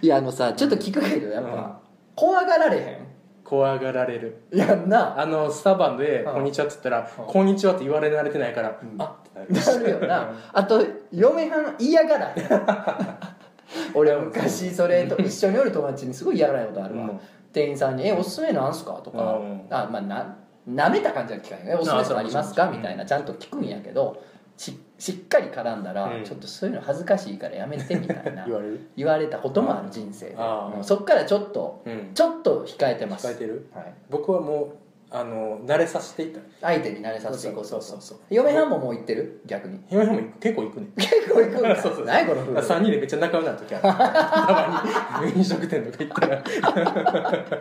[0.00, 1.50] いやあのさちょっと聞くけどやっうん。
[1.50, 1.78] ぱ
[2.14, 3.00] 怖がられへ
[3.42, 4.42] 怖がられる。
[4.52, 5.20] んいやんな。
[5.20, 6.32] あのスタバで「うん。
[6.34, 7.26] こんにちは」って言ったら「うん。
[7.26, 9.00] こんにちは」って言われ慣れてないから「うん。
[9.00, 9.90] あってなる。
[9.90, 10.28] よな。
[10.52, 12.44] あと嫁はん嫌がらへん
[13.94, 17.20] 俺は昔それと一緒におる友達にすごい嫌がられたことあるわ、うん
[17.54, 19.66] 店員さんに「えおすすめなんすか?」とか、うん。
[19.70, 20.36] あまあな
[20.66, 24.20] なめた感じは聞かへんよ「えおすすめとかありますか?」みたいなちゃんと聞くんやけど
[24.56, 26.24] ししっかり絡んだら、うん。
[26.24, 28.80] ちょっとそういうの恥ずかしいからやめてみたいな 言われる？
[28.96, 30.34] 言われたこともある人生で、
[30.76, 32.10] うんそっからちょっとうん。
[32.14, 33.26] ちょっと控えてます。
[33.28, 33.66] 控えてる？
[33.74, 34.68] はい、僕はもう
[35.16, 36.40] あの慣れさせていった。
[36.60, 39.40] 相手に慣れさせていこうそうそうそう嫁はんももう行ってる？
[39.46, 39.78] 逆に。
[39.88, 40.88] 嫁はんも結構行くね。
[40.96, 41.80] 結構行くんだ。
[41.80, 43.82] そうそう何この夫婦？3人でめっちゃ仲良くなる時ある。
[43.82, 45.32] たまに。
[45.38, 46.42] 飲食店とか行ったら。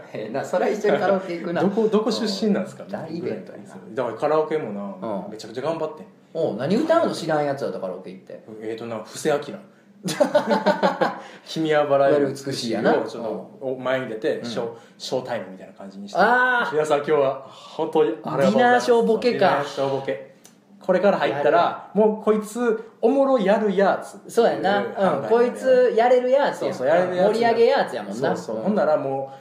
[0.13, 1.62] ええなそれは一緒にカラオケ行くな。
[1.62, 2.86] どこどこ出身なんですか？
[2.89, 3.54] 大イベント
[3.94, 5.32] だからカラオケもな、うん。
[5.32, 6.06] めちゃくちゃ頑張ってん。
[6.34, 8.44] おう何歌うの知らんやつだったカラオケ行って。
[8.62, 9.38] えーとな布施明
[11.48, 12.94] 君はバラ色美しいやな。
[12.94, 14.46] をちょっとお前に出て、うん。
[14.46, 16.20] ショーショータイムみたいな感じにして。
[16.20, 19.39] 皆さん今日は本当にありがとうございますディナーショーボケか。
[19.39, 20.34] ディナーショーボケ。
[20.82, 24.20] これから入ったらもうこいつおもろやるやつ。
[24.32, 28.36] そうやな、うん、こいつやれるやつやそうそうやれるやつ盛り上げやつやもんな。
[28.36, 29.34] そうそう、ほんならも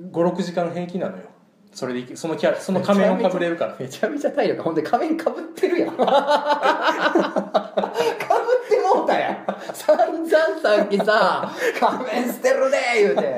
[0.00, 1.24] う56時間平気なのよ。
[1.72, 3.76] それでそのキャラその仮面をかぶれるから。
[3.78, 5.96] めちゃめちゃ体力ほんで仮面かぶってるやん
[9.16, 9.32] かぶってもうたや。
[9.32, 13.36] ん散々さっきさ「仮面捨てるで」言うて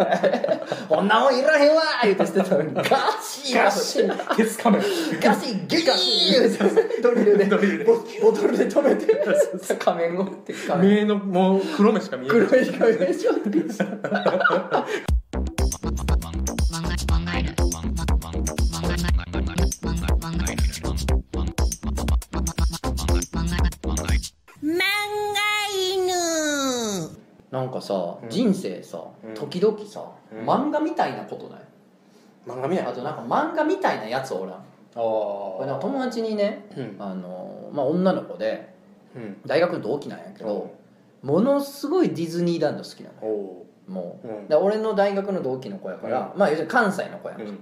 [0.88, 2.75] 「こんなもんいらへんわ」言うて捨てたのに。
[2.75, 2.85] ガ
[3.23, 4.85] シーガシッ鉄仮面。
[5.21, 5.88] ガシギギー
[6.33, 7.85] 言うてドリルでドリルで。
[7.85, 9.07] ボボトルで止めて。
[9.79, 12.47] 仮面をって仮面目のもう黒目しか見えない。
[12.47, 13.49] 黒い仮面ショット
[17.09, 18.08] 漫画
[27.51, 28.29] なんかさ、うん。
[28.29, 29.35] 人生さうん。
[29.35, 30.39] 時々さ、うん。
[30.49, 31.61] 漫画みたいなことない？
[32.47, 32.87] 漫画見ない？
[32.87, 34.55] あとなんか漫画みたいなやつおらん。
[34.55, 34.61] あ
[34.95, 36.97] これなんか友達にねうん。
[36.99, 38.75] あの、まあ、女の子で
[39.17, 39.41] うん。
[39.47, 40.75] 大学の同期なんやけど
[41.23, 44.49] ものすごいディズニーランド好きなのおおもう、うん。
[44.49, 47.59] で俺の大学の同期の子やから、まあ要するに関西の子やん、うん。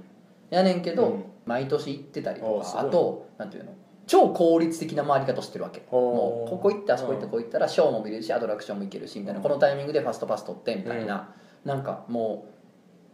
[0.50, 1.24] やねんけど、うん。
[1.46, 2.82] 毎年行ってたりとおーすごい。
[2.82, 3.70] かあとなんていうの？
[4.06, 5.82] 超効率的な回り方してるわけ。
[5.90, 9.40] もうここ行ってあそこ行ってうんここ行ったらショーも見れるしアトラクションも行けるしみたいな。
[9.40, 12.46] このタイミングでファストパス取ってみたいな、なんかも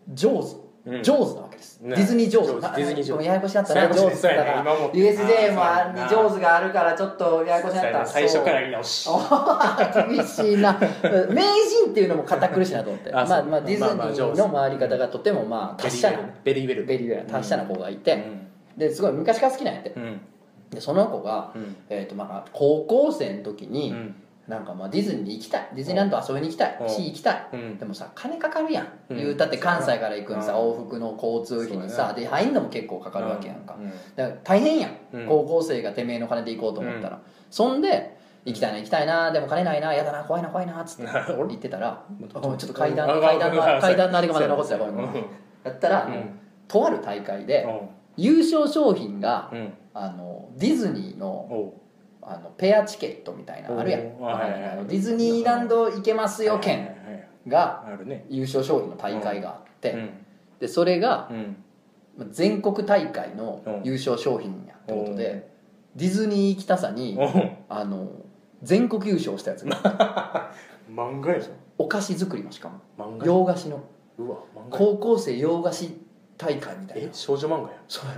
[0.09, 0.73] う上手。
[0.85, 1.03] うん。
[1.03, 1.95] 上手なわけです、ね。
[1.95, 2.49] ディズニー上手。
[2.55, 3.25] ディズニー上手。
[3.25, 3.89] ややこしかったな。
[3.89, 9.09] 上手だから USJ もああーそうやな上手があるからちょっとややこしかった最初からそう言い直し。
[10.17, 10.79] 厳しいな。
[11.31, 13.11] 名人っていうのも堅苦しいなと思って。
[13.15, 16.85] まあまあディズニーの回り方がとてもまあ達者なベリーベル。
[16.85, 18.49] ベリーベラ達者な子がいて、うん。
[18.77, 19.91] ですごい昔から好きなんやって。
[19.97, 20.21] うん
[20.73, 21.77] でその子が、うん。
[21.89, 24.15] えーとまあ、高校生の時に、うん。
[24.49, 25.69] なんかまあディズニーに行きたい。
[25.77, 26.77] ディズニーランド遊びに行きたい。
[26.81, 26.89] うん。
[26.89, 27.49] し行きたい。
[27.53, 27.79] うん。
[27.79, 29.17] でもさ金かかるやん、うん。
[29.17, 30.59] 言うたって関西から行くにさ、うん。
[30.73, 33.91] 往復の交通費にさ、そうやで入んのも結構かかるわけやんか、うん。
[34.17, 35.27] だから大変やん、うん。
[35.29, 45.13] 高校生がてめえの金で行こうと思ったら、そんで行きたいな行きたいなでも金ないなやだな怖いな怖いなっつって俺言ってたらごめんちょっと階段あ階段のあ階段のあれがまだ残ってたごめん。
[45.13, 46.41] ごったら、うん。
[46.67, 47.69] とある大会でう
[48.17, 49.73] 優勝商品が、んうん。
[49.95, 51.83] あのディズニーのおう。
[52.25, 54.01] あのペアチケットみたいなのあるやん。
[54.01, 54.71] おーはいはいはい。
[54.71, 57.29] あのディズニーランド行けますよ券はいはいはい。
[57.49, 58.25] があるね。
[58.29, 60.11] 優勝商品の大会があって、うん。
[60.61, 61.57] でそれがうん。
[62.17, 65.51] まあ全国大会の優勝商品やってことで、
[65.97, 67.51] ディズニー行きたさにおう。
[67.69, 68.09] あの
[68.63, 70.53] 全国優勝したやつが。
[70.89, 71.51] 漫画やぞ。
[71.79, 72.79] お菓子作りのしかも。
[72.97, 73.81] 漫画洋菓子の。
[74.19, 75.91] うわ漫画高校生洋菓子
[76.43, 78.17] 大会みたいえな少女漫画やそうや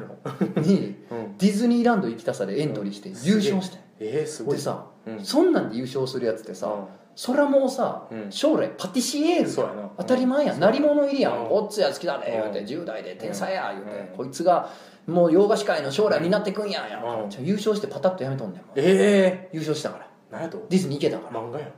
[0.55, 0.61] ろ。
[0.63, 1.37] にうん。
[1.39, 4.25] ディズニーランド行きたさでエントリーして優勝してえ。
[4.25, 4.55] ー、すごい。
[4.55, 5.25] 俺さ、うん。
[5.25, 6.85] そんなんで優勝するやつってさ、うん。
[7.15, 9.91] そらもうさ、うん将来パティシエールそうやな。
[9.99, 10.61] 当たり前やん。
[10.61, 11.33] 鳴り物入りやん。
[11.33, 11.47] うん。
[11.51, 14.01] おっつや好きだね言うてうん10代で天才や言うて。
[14.11, 14.71] うんこいつが
[15.07, 16.89] もう洋菓子界の将来になってくんやん。
[16.91, 17.01] や
[17.41, 18.73] 優勝してパタッとやめとんねんもう。
[18.77, 20.05] え優勝したから。
[20.05, 21.41] え何やとディズニー行けたから。
[21.41, 21.69] 漫画や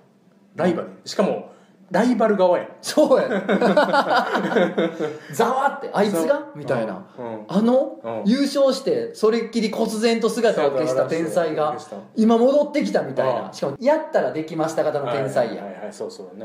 [0.55, 1.51] ライバルしかも
[1.90, 3.42] ライバル側やそうやね。
[5.33, 6.49] ざわってあいつが？
[6.55, 7.07] みたいな。
[7.16, 7.44] うん。
[7.46, 8.22] あのうん。
[8.25, 11.77] 優勝してそれっきり忽然と姿を消した天才が
[12.16, 13.46] 今戻ってきたみたいな。
[13.46, 13.53] うん。
[13.53, 15.62] しかもやったらできました型の天才や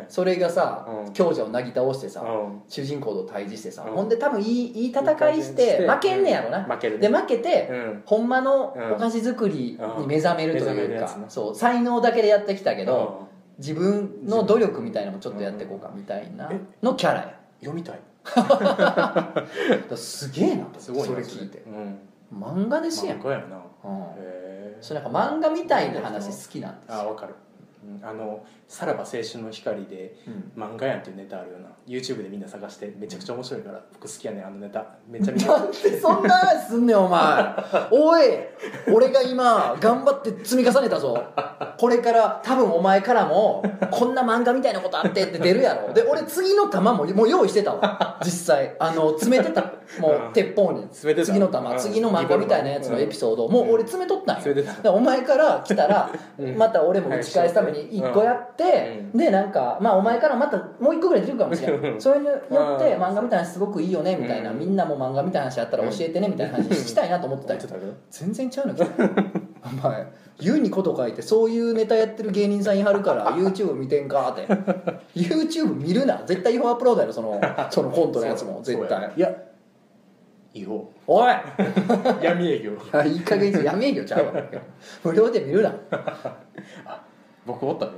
[0.08, 1.14] それがさうん。
[1.14, 2.62] 強者をなぎ倒してさうん。
[2.68, 3.96] 主人公と対峙してさうん。
[3.96, 6.64] ほんで多分いいいい戦いして負けんねやろな。
[6.64, 7.10] 負けるね。
[7.10, 8.04] で負けてうん。
[8.06, 8.94] ほんまのうん。
[8.94, 13.31] お菓子作りに目覚めるというかそう才能だけでやってきたけどうん
[13.62, 17.40] 自分の努力みたいなのもちょっとやっていこうかみたいなえのキャラや。
[17.60, 18.00] 読みたい。
[19.96, 21.60] すげえなとすごいなそれ聞いて。
[21.60, 21.98] うん。
[22.38, 23.20] 漫画ですやん。
[23.20, 23.46] 漫画やな。
[23.84, 24.02] うん。
[24.02, 26.96] へえそれなんか漫画みたいな話好きなんですよ。
[26.96, 27.36] あわかる。
[27.84, 30.64] うんあの「さらば青春の光」でうん。
[30.64, 31.68] 漫画やんっていうネタあるよな。
[31.86, 34.86] YouTube でみんな探してめちゃくちゃ面白いから僕好きやねんあのネタ。
[35.10, 35.46] めっちゃ見て。
[35.46, 37.46] なんでそんな話すんねんお前。
[37.92, 38.22] おい
[38.94, 41.22] 俺が今頑張って積み重ねたぞ。
[41.78, 45.94] これから多分お前からもこんな漫画みたいなことあってって出るやろ。
[45.94, 48.18] で俺次の弾ももう用意してたわ。
[48.24, 48.78] 実際。
[48.80, 49.62] あの詰めてた。
[50.00, 50.34] もううん。
[50.34, 50.84] 鉄砲に。
[50.84, 51.26] 詰めてた。
[51.26, 51.78] 次の弾うん。
[51.78, 54.76] 次の漫画みたいなやつのエピソードをもう俺詰めとったんよ詰めてた。
[54.78, 56.58] だからお前から来たらうん。
[56.58, 58.61] また俺も打ち返すために1個やって
[59.14, 59.18] うん。
[59.18, 61.96] でなんかまあお前からまたもう1個ぐらい出るかもしれない。
[62.00, 62.58] それによってう
[63.00, 63.02] ん。
[63.02, 64.52] 漫画みたいな話すごくいいよねみたいな。
[64.52, 64.60] うん。
[64.60, 68.86] みんなも漫画みたいな話あったら教えてねみたいな話したいなと思ってたけど全然ちゃうの来た
[69.64, 70.08] お前
[70.40, 74.48] 「言うにこと書いてそういうネタやってる芸人さんいはるから YouTube 見てんか」って。
[75.16, 76.24] YouTube 見るな。
[76.26, 78.62] 絶対違法アップロードやろそのそのコントのやつも。
[78.64, 79.12] 絶対。
[79.16, 79.32] いや。
[80.54, 80.92] 違法。
[81.08, 81.34] おい！
[82.22, 82.72] 闇営業。
[83.04, 84.34] いい加減に闇営業ちゃうわ。
[85.04, 85.74] 無料で見るな。
[87.46, 87.92] 僕おったね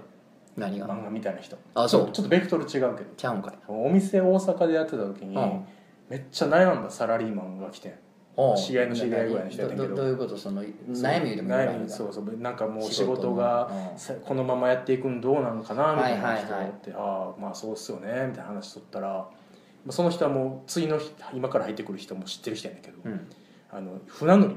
[0.56, 0.88] 何が？
[0.88, 1.58] 漫画みたいな人。
[1.74, 2.12] あそう。
[2.12, 2.96] ちょっとベクトル違うけど。
[3.18, 3.54] ちゃうんかい。
[3.68, 5.66] お店大阪でやってた時に、うん。
[6.10, 7.98] めっちゃ悩んだサラリーマンが来て
[8.58, 9.96] 知り合いの知り合いぐらいの人やったけど。
[9.96, 10.38] どういうこと？
[10.38, 12.38] その悩みでもいい悩みそうそう。
[12.38, 13.72] なんかもう仕事が
[14.26, 19.30] このままやっていくんどうなのかなみたいな人がおって、ああまあそうっすよねみたいな話しとったらま
[19.90, 23.28] あその人はもう次の日今から入ってくる人も知ってる人やねんけど、うん。
[23.72, 24.56] あの船乗り。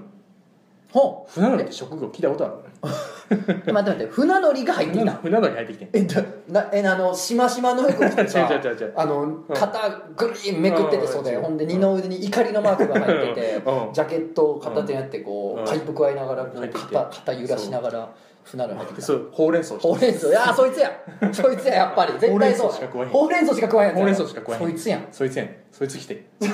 [0.92, 2.54] ほ船乗りって職業聞いたことある？
[2.54, 2.86] う
[3.36, 5.12] 待って待って船乗りが入ってきた。
[5.12, 5.88] 船乗り入ってきてん。
[5.92, 8.48] えだなえあのしましまの服着てさ
[8.94, 9.78] あの肩
[10.16, 11.08] ぐりんめくっててうん。
[11.08, 13.92] 袖ほんで二の腕に怒りのマークが入っててうん。
[13.92, 15.64] ジャケットを片手にやってこうん。
[15.64, 18.08] うパイプ加えながらこう肩肩揺らしながら
[18.44, 19.02] 船乗り入ってきた。
[19.02, 19.28] そう。
[19.32, 20.28] ほうれん草ほうれん草。
[20.28, 20.90] いやそいつや。
[21.32, 22.12] そいつややっぱり。
[22.18, 22.70] 絶対そう
[23.06, 23.94] ほうれん草しか食わへん。
[23.94, 25.06] ほうれん草しか食わへんそいつやん。
[25.10, 25.56] そいつやねん。
[25.72, 26.24] そいつ来て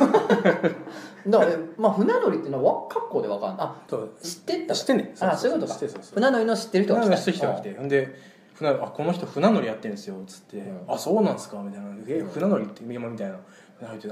[1.26, 3.66] だからえまあ船乗りっていうのは格好でわかんない。
[3.66, 4.10] あそう。
[4.22, 4.74] 知ってた？
[4.74, 5.02] 知ってんね。
[5.04, 5.78] んあそういうことか。
[6.14, 7.16] 船乗りの知ってる人が来た。
[7.16, 7.74] 船乗りの人が来て。
[7.74, 10.80] ほんで船あこの人船乗りやってるんですよっつって、うん。
[10.88, 11.58] あそうなんですか？
[11.62, 11.88] みたいな。
[12.08, 13.36] え船乗りって今みたいな。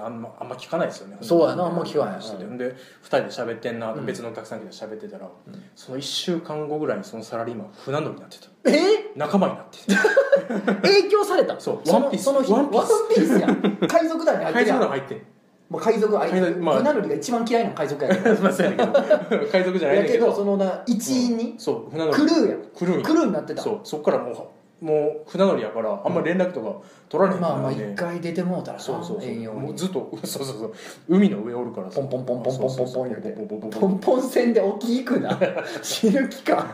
[0.02, 2.58] あんまあんま聞かないですよねそうやなあんま聞かない話しててうん。
[2.58, 4.04] で2人で喋ってんな、うん。
[4.04, 5.30] 別のお客さん来て喋ってたら、ん。
[5.76, 8.48] その1週間後ぐらいにそのサラリーマン船乗りになってた。
[8.68, 9.12] え？
[9.14, 11.60] 仲間になってた 影響された？
[11.60, 12.24] そうワンピース。
[12.24, 13.38] その日ワンピース。
[13.40, 13.76] やん。
[13.86, 14.78] 海賊団に入って海るやん。
[14.80, 15.22] 賊団入って
[15.70, 18.92] んもう海賊あいまあ船乗りが一番嫌いな海賊やけど まあそうやねんけど。
[19.52, 20.26] 海賊じゃないけど。
[20.26, 22.16] どそのな一員にそう船乗り。
[22.16, 22.58] クルーやん。
[22.76, 22.96] クルー。
[22.98, 23.62] にクルーになってた。
[23.62, 26.74] そうそっからもうもう船乗りやからあんま連絡とか
[27.08, 29.74] 取られへんまあまあんで一回出てもうたらなそうそうそう。
[29.74, 30.72] ずっと そうそうそう。
[31.08, 32.00] 海の上おるからさ。
[32.00, 35.38] ポンポンポンポンポンポンポン言うてポンポンポンポンポンポン線で沖行くな
[35.82, 36.66] 死ぬ気か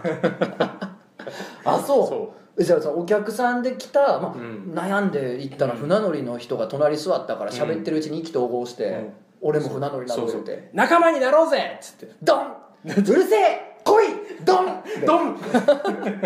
[1.65, 4.73] あそうそえじゃあさお客さんで来た、まあうん。
[4.75, 9.13] 悩んで行ったら船乗りの人が隣座ったから喋ってるうちに意気投合して、うん。
[9.43, 10.45] 俺も船乗りなろうそうそう。
[10.45, 12.15] 言うて仲間になろうぜっつって。
[12.23, 12.53] ドン。
[12.87, 14.05] うるせえ来い
[14.45, 14.83] ドン。
[15.07, 15.37] ドン。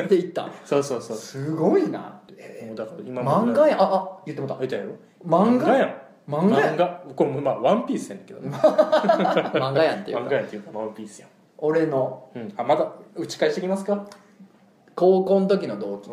[0.08, 0.48] で行った。
[0.64, 1.16] そうそうそう。
[1.16, 2.20] すごいな。
[2.66, 3.76] もうだから今漫画や？
[3.76, 4.56] んああ言ってもうた？
[4.58, 4.92] 言ったやろ
[5.26, 5.94] 漫画やん。
[6.28, 6.74] 漫画やん。
[6.74, 7.02] 漫画。
[7.16, 8.50] これもまあワンピースやねんけどね。
[8.56, 11.30] 漫画やんっていう漫か画やんっていうかワンピースやん。
[11.58, 12.30] 俺の。
[12.34, 12.54] うん。
[12.56, 14.06] あまだ打ち返してきますか？
[15.00, 16.10] 高校の時の同期。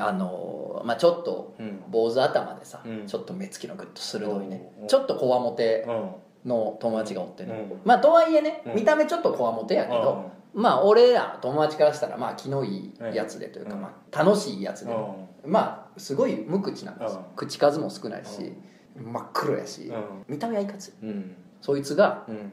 [0.00, 1.82] あのーまあちょっとうん。
[1.88, 3.06] 坊主頭でさ、うん。
[3.06, 4.70] ちょっと目つきのグッと鋭いね。
[4.82, 4.84] う。
[4.84, 6.48] んちょっとこわもてうん。
[6.50, 7.80] の友達がおってね、うん。
[7.84, 8.74] まあとはいえね、うん。
[8.74, 13.80] 見た目ちょっとこわもてやけど、まあ俺ら友達からしたらまあ気のいいやつでというか、うん。
[13.80, 18.52] まあ、楽しいやつで、うまあすごい無口なんです口数も少ないし、
[18.96, 20.24] 真っ黒やし、うん。
[20.28, 21.06] 見た目はいかつい。
[21.06, 21.34] ん。
[21.62, 22.52] そいつがうん。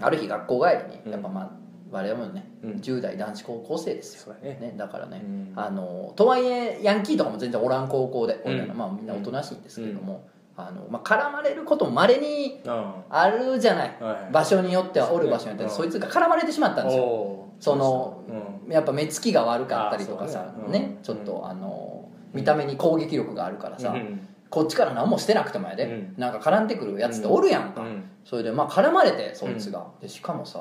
[0.00, 1.50] ある日学校帰りにうんやっぱまあ
[1.90, 2.70] 我々もね、うん。
[2.72, 4.58] 10代男子高校生ですよ、ね。
[4.60, 5.52] ね、だからね、うん。
[5.56, 8.42] あのとはいえヤンキーとかも全然おらん高校で、
[8.74, 15.76] まあみんなおとなしいんですけども、あのまあ、絡まれることもまれにうんあるじゃない、はい場所によってはおる場所によっては、うん。
[15.76, 17.46] そいつが絡まれてしまったんですよ。
[17.60, 18.24] その
[18.66, 18.72] うん。
[18.72, 20.80] やっぱ目つきが悪かったりとかさね。
[20.80, 21.02] ねうん。
[21.02, 24.28] ちょっとあの見た目に攻撃力があるからさ、うん。
[24.50, 26.14] こっちから何もしてなくてもやで、うん。
[26.18, 28.10] なんか絡んでくるやつっておるやんか、うん。
[28.24, 30.60] それでまあ絡まれてそいつが、でしかもさ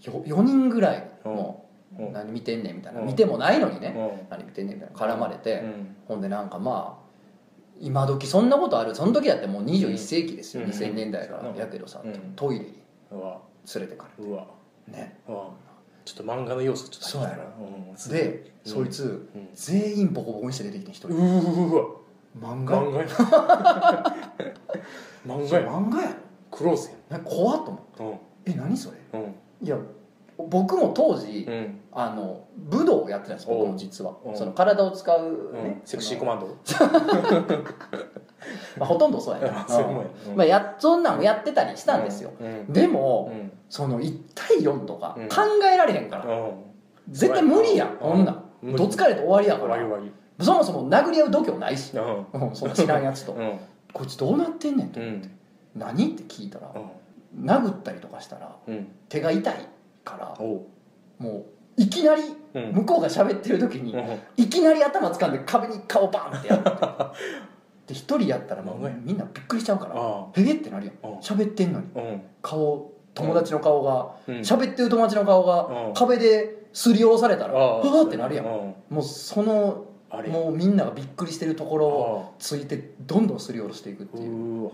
[0.00, 2.12] 4, 4人ぐらいもう、うん。
[2.12, 3.06] 何見てんねんみたいな、うん。
[3.06, 4.28] 見てもないのにね、うん。
[4.30, 5.14] 何見てんねんみたいな。
[5.14, 5.96] 絡まれて、うん。
[6.06, 7.10] ほんでなんかまあ
[7.80, 8.94] 今時そんなことある。
[8.94, 10.70] その時だってもう21世紀ですよ、うん。
[10.70, 11.56] 2000年代から、うん。
[11.56, 12.12] やけどさ、うん。
[12.36, 12.82] トイレに
[13.12, 14.46] 連れてかうわ。
[14.88, 15.18] れてね。
[15.28, 15.50] うわ。
[16.04, 17.44] ちょっと漫画の要素ちょっとそうやろ。
[17.58, 18.12] うん。
[18.12, 18.72] で、うん。
[18.72, 19.48] そいつ、うん。
[19.54, 21.84] 全員ボコボコにして出てきて一人、うーわ。
[22.38, 23.06] 漫画漫画や。
[25.26, 25.68] 漫画や。
[25.70, 26.16] 漫画や。
[26.50, 28.52] クローズろなんか怖っと思って。
[28.52, 28.96] え何それ？
[29.14, 29.76] うんいや
[30.38, 31.76] 僕も当時、うん。
[31.92, 34.14] あの武道をやってたんです僕も実は。
[34.34, 35.64] その体を使ううん。
[35.64, 36.46] ね、セクシーコマンド？
[38.78, 39.60] まあ、ほとんどそうやな。
[39.62, 40.36] あそうん。
[40.36, 42.72] まあ、やそんなんもやってたりしたんですよ、うん。
[42.72, 43.52] でも、うん。
[43.68, 45.28] その1対4とかうん。
[45.28, 45.36] 考
[45.70, 46.52] えられへんから、うん。
[47.10, 47.98] 絶対無理やんうん。
[47.98, 49.76] こんどつかれて終わりやから。
[50.40, 51.92] そもそも殴り合う度胸ないし、
[52.54, 53.58] そんな知らんやつと、うん。
[53.92, 55.28] こいつどうなってんねんと思って、
[55.74, 56.06] 何？
[56.06, 56.72] って聞いたら、
[57.38, 58.88] 殴ったりとかしたらうん。
[59.08, 59.54] 手が痛い
[60.04, 60.36] から
[61.18, 61.44] もう
[61.76, 62.22] いきなり
[62.54, 62.72] うん。
[62.72, 64.18] 向こうが喋ってる時に、うん。
[64.36, 66.70] いきなり頭掴んで壁に顔バンってやって
[67.86, 71.86] で一人やったらもうみんなびっくりしちゃうからえってなるやうんん喋ってんのに。
[71.94, 72.22] うん。
[72.42, 74.34] 顔友達の顔がうん。
[74.40, 75.94] 喋ってる友達の顔がうん。
[75.94, 77.78] 壁ですりおろされたらああ。
[77.78, 78.46] はあってなるやん。
[78.46, 78.74] うん。
[78.90, 79.86] もうその
[80.28, 84.20] もうみんながびっくりしてるところをあついてどんどんすりおろしていくってう。
[84.22, 84.70] いうーわ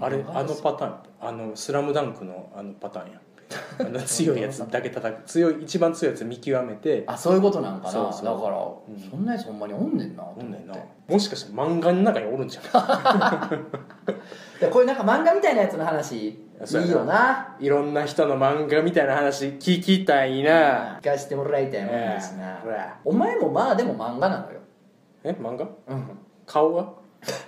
[0.00, 3.20] あれあのパターンあの「スラムダンクのあのパターンや
[3.78, 5.22] あの強いやつだけ叩く。
[5.24, 7.04] 強い一番強いやつ見極めて。
[7.06, 7.90] あそういうことなんかな？
[7.92, 8.24] そうそう。
[8.24, 9.10] だから、うん。
[9.10, 10.74] そんなやつほんまにおんねんなとおんねんな。
[11.08, 12.64] もしかして漫画の中におるんじゃん
[14.60, 16.92] でこういうなんか漫画みたいなやつの話いそうやな。
[16.92, 17.56] いよな。
[17.60, 20.98] いろんな人の漫画みたいな話聞きたいな。
[21.00, 22.64] 聞かせてもらいたいもんですな、ええ。
[22.64, 22.98] ほら。
[23.04, 24.58] お前もまあでも漫画なのよ。
[25.22, 25.64] え漫画？
[25.86, 26.18] うん。
[26.46, 26.92] 顔は？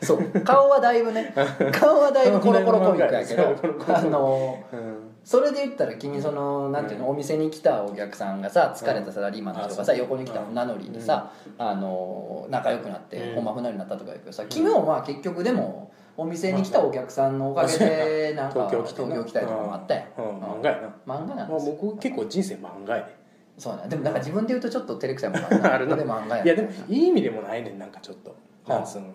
[0.03, 0.41] そう。
[0.43, 1.35] 顔はだいぶね。
[1.73, 3.55] 顔はだいぶコロコロコミックやけど。
[3.95, 5.09] あのうん。
[5.25, 9.97] それで言ったら君そのなんていうの、お店に来たお客さんがさ疲れたサラリーマンの人がさ、う。
[9.97, 13.35] ん横に来た名乗りにさ、あの仲良くなって、うん。
[13.37, 18.49] ほんま船になったとか言うけどさ君もまあ結局でもお店に来たお客さんのおかげでな。
[18.49, 20.77] んか東京来たりとかもあったやん、漫画や
[21.07, 21.15] な。
[21.15, 21.79] 漫画なんまあですよ。
[21.81, 23.19] 僕結構人生漫画やで
[23.59, 23.85] そうな。
[23.85, 25.49] んでもなんか自分で言うとちょっと照れくさいもんな。
[25.75, 25.95] あるな。
[25.95, 28.31] 俺漫画やいやでもいい意味でもないねんなんかちょっと。
[28.31, 28.73] はあ。
[28.75, 29.09] なんつうの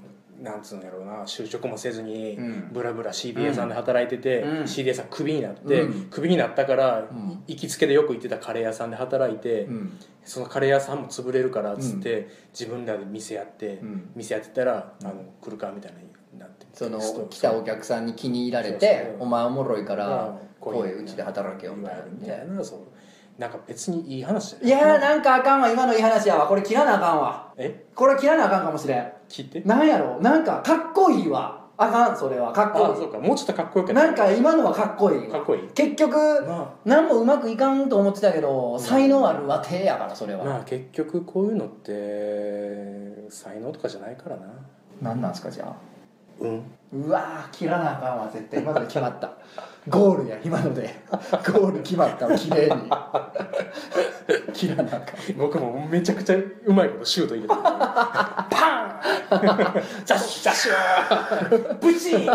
[0.43, 2.69] なんつうんやろうな就職もせずにうん。
[2.73, 4.67] ブラブラ屋さんで働いてて、うん。
[4.67, 6.09] CD 屋さんクビになって、うん。
[6.09, 7.43] クビになったから、ん。
[7.47, 9.97] 行きつけでよく行ってたカレー屋さんで働いて、うん。
[10.25, 14.09] そのカレー屋さんも潰れるからっつって、自分らで店やって、うん。
[14.15, 15.99] 店やってたらあの来るかみたいな
[16.33, 22.79] になってその来たお客さんに気に入られてお前おもろいからうん来いうちで働けよみたいなみたいなそう。
[23.37, 26.47] なんか別にいい話いやーなんかあかんわ今のいい話やわ。
[26.47, 27.53] これ切らなあかんわ。
[27.57, 27.85] え？
[27.95, 29.61] これ切らなあかんかもしれん聞いて。
[29.61, 30.19] なんやろ？
[30.21, 31.63] なんかかっこいいわ。
[31.75, 32.53] あかんそれは。
[32.53, 33.17] かっあこいそうか。
[33.17, 33.95] もうちょっとかっこよくい？
[33.95, 35.67] なんか今のはかっこいいかっこいい。
[35.69, 36.15] 結局
[36.47, 40.43] ま何もうまくいかんと思ってたけど才能あるわ手やからそれは。
[40.43, 44.43] あまあ結局こういうのって才能とかじゃないからな。
[45.01, 45.75] 何なんすかじゃあ。
[46.39, 46.61] うん。
[46.93, 48.29] うわー切らなあかんわ。
[48.31, 49.31] 絶対今ので決まった
[49.89, 50.95] ゴールや今ので。
[51.09, 52.89] ゴール決まったわ綺麗に。
[54.53, 55.37] 切らなあかん。
[55.37, 56.35] 僕もめちゃくちゃ
[56.65, 57.59] うまいことシュート入れてる。
[57.61, 58.47] パ
[58.89, 58.93] ン！
[60.05, 62.19] ザッシュザッシュブチン！
[62.23, 62.27] い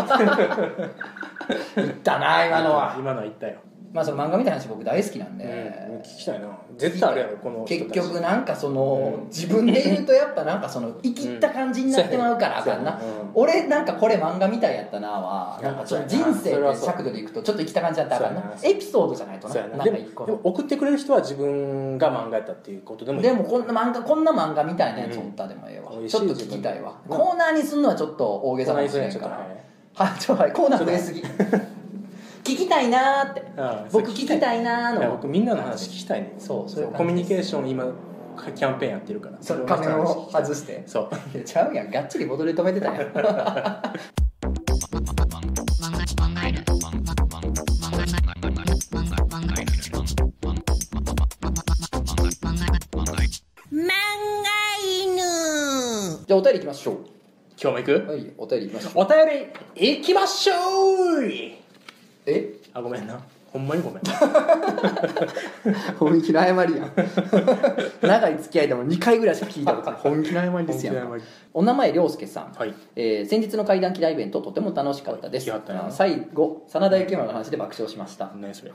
[1.89, 2.93] ったな今のは。
[2.97, 3.55] 今のは言ったよ
[3.91, 6.47] まあその漫画みたいな話僕大好きなんで、うん聞きたいな。
[6.77, 9.27] 絶対あるやろこの人結局なんかその、うん。
[9.27, 13.31] 自分で言うとやっぱなんかその生きった感じになってまうからあかんな、うん。
[13.33, 18.55] 俺なんかこれ漫画みたいやったなはなんかちょっと人生って尺度でいくとちょっと生きった感じだったらあかんな。
[18.63, 19.97] エピソードじゃないとななでも
[20.43, 26.07] 送ってくれる人は自分が漫画やったっていうことでもでもこんな漫画こんな漫画みたいなやつおったでもええわ、うん。
[26.07, 26.95] ちょっと聞きたいわ。
[27.09, 29.45] うんコーナーにすんのはちょっと大げさかもしれんから
[29.93, 30.19] はい。
[30.19, 30.53] ちょ はい。
[30.53, 31.23] コーナー増えすぎ
[32.53, 33.43] 聞きたいなーって。
[33.57, 34.99] ああ僕聞きたいなーの。
[34.99, 35.03] い。
[35.03, 36.35] や僕みんなの話聞きたいね。
[36.39, 36.91] そうそう。
[36.93, 37.85] コミュニケーション今
[38.55, 39.37] キャンペーンやってるから。
[39.41, 40.83] その仮面を外して。
[40.87, 41.41] そう。
[41.41, 43.13] ちゃうやんがっちりボトルで止めてたやん。
[56.27, 56.99] じゃあお便りいきましょ
[57.61, 57.93] 今日も行く？
[57.95, 58.91] うはいお便りいきましょう。
[58.95, 59.17] お便
[59.75, 60.53] り行きましょ
[61.19, 61.68] う
[62.29, 64.03] えあごめんなほんまにごめん。
[65.97, 66.91] 本気の謝りやん。
[68.01, 69.99] 長い付き合いでも2回ぐらいしか聞いたことない。
[69.99, 71.21] 本気の謝りですやん
[71.53, 72.73] お名前涼介さん、はい。
[72.95, 78.31] えー先日の怪談記念イベントとても楽しかったです、はい最後真田幸村の話で爆笑しました。
[78.39, 78.71] 何それ。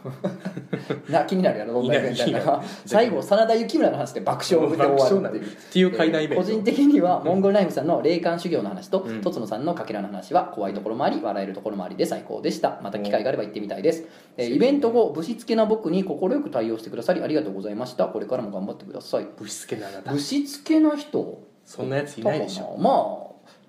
[1.08, 2.62] な気になるやろどんなイベントやか。
[2.84, 5.96] 最後真田幸村の話で爆笑で終わるっていうっていう。
[5.96, 9.20] 怪談イベント個人的にはモンゴルライムさんの霊感修行の話と、うん。
[9.20, 12.80] とつのさんのかけらの話は怖いところもあり笑えるところもありで最高でした。
[12.82, 14.04] また機会があれば行ってみたいです、
[14.36, 18.06] えーイベント後ぶしつけな僕に快く対応してくださりありがとうございました。
[18.06, 19.26] これからも頑張ってください。
[19.38, 21.46] ぶしつけなあなたぶしつけな人？
[21.66, 22.78] そんなやついないでしょ。
[22.78, 22.94] まあ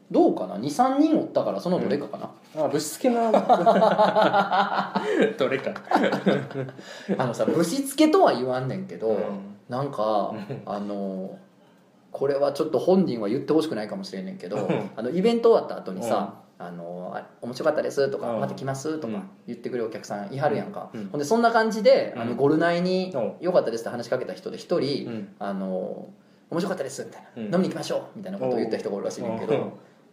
[0.09, 2.31] どうかな？23人おったからそのどれかかな、
[2.63, 3.29] あぶしつけな。
[5.37, 5.73] どれか。
[7.17, 9.17] あのさぶしつけとは言わんねんけど、うん。
[9.67, 10.33] なんか
[10.65, 11.37] あの
[12.11, 14.89] これはちょっと本人は言ってほしくないかもしれんねんけど、うん。
[14.95, 18.39] あのイベント終わった後にさ「あのあ面白かったです」とか「うん。
[18.39, 19.29] また来ます」とかうん。
[19.47, 21.09] 言ってくれるお客さんいはるやんか、うん。
[21.09, 22.29] ほんでそんな感じで、あうん。
[22.29, 23.17] のゴルナイにう。
[23.17, 25.35] ん「よかったです」って話しかけた人で一人、うん。
[25.39, 26.07] あの
[26.51, 27.43] 「面白かったです」みたいな、うん。
[27.45, 29.57] 飲みに行きましょう」みたいなことを言った人がおるらしいねんけど、う。
[29.57, 29.71] ん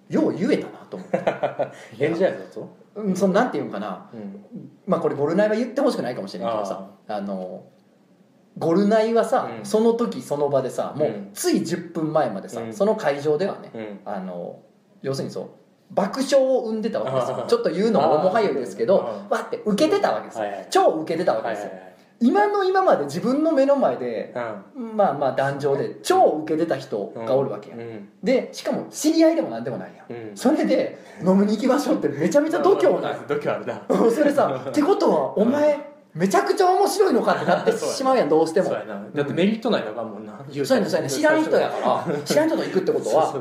[0.08, 1.18] よう言えたなと思って、
[1.96, 2.68] 返事やぞ。
[2.94, 4.10] うん、そのなんていうんかな。
[4.12, 4.44] うん。
[4.86, 7.62] まあこれゴルナイは言ってほしくないかもしれないけどさあの
[8.58, 9.64] ゴルナイはさ、うん。
[9.64, 11.30] その時その場でさもううん。
[11.32, 12.72] つい10分前までさ、うん。
[12.74, 14.00] その会場ではね、うん。
[14.04, 14.58] あの
[15.00, 15.46] 要するにそう
[15.94, 17.44] 爆笑を生んでたわけですよ。
[17.46, 20.66] ちょっと言うのも重はよいですけどわって受けてたわけですよ、はいはい。
[20.70, 21.92] 超受けてたわけですよ、はいはいはい。
[22.20, 24.34] 今の今まで自分の目の前で
[24.76, 24.96] うん。
[24.96, 28.08] まあまあ壇上で超受けてた人がおるわけや、うん。
[28.22, 30.36] でしかも知り合いでも何でもないやん、うん。
[30.36, 33.82] それで飲みに行きましょうってめちゃめちゃ度胸ない 度胸あるな。
[33.88, 38.70] それさ ってことはお前めちゃくちゃ面白いのかってなってしまうやんどうしても。
[38.70, 40.32] だってメリットないのかもんな。
[40.32, 42.18] うやねそうやね知らん人やから。
[42.24, 43.34] 知らん人と行くってことは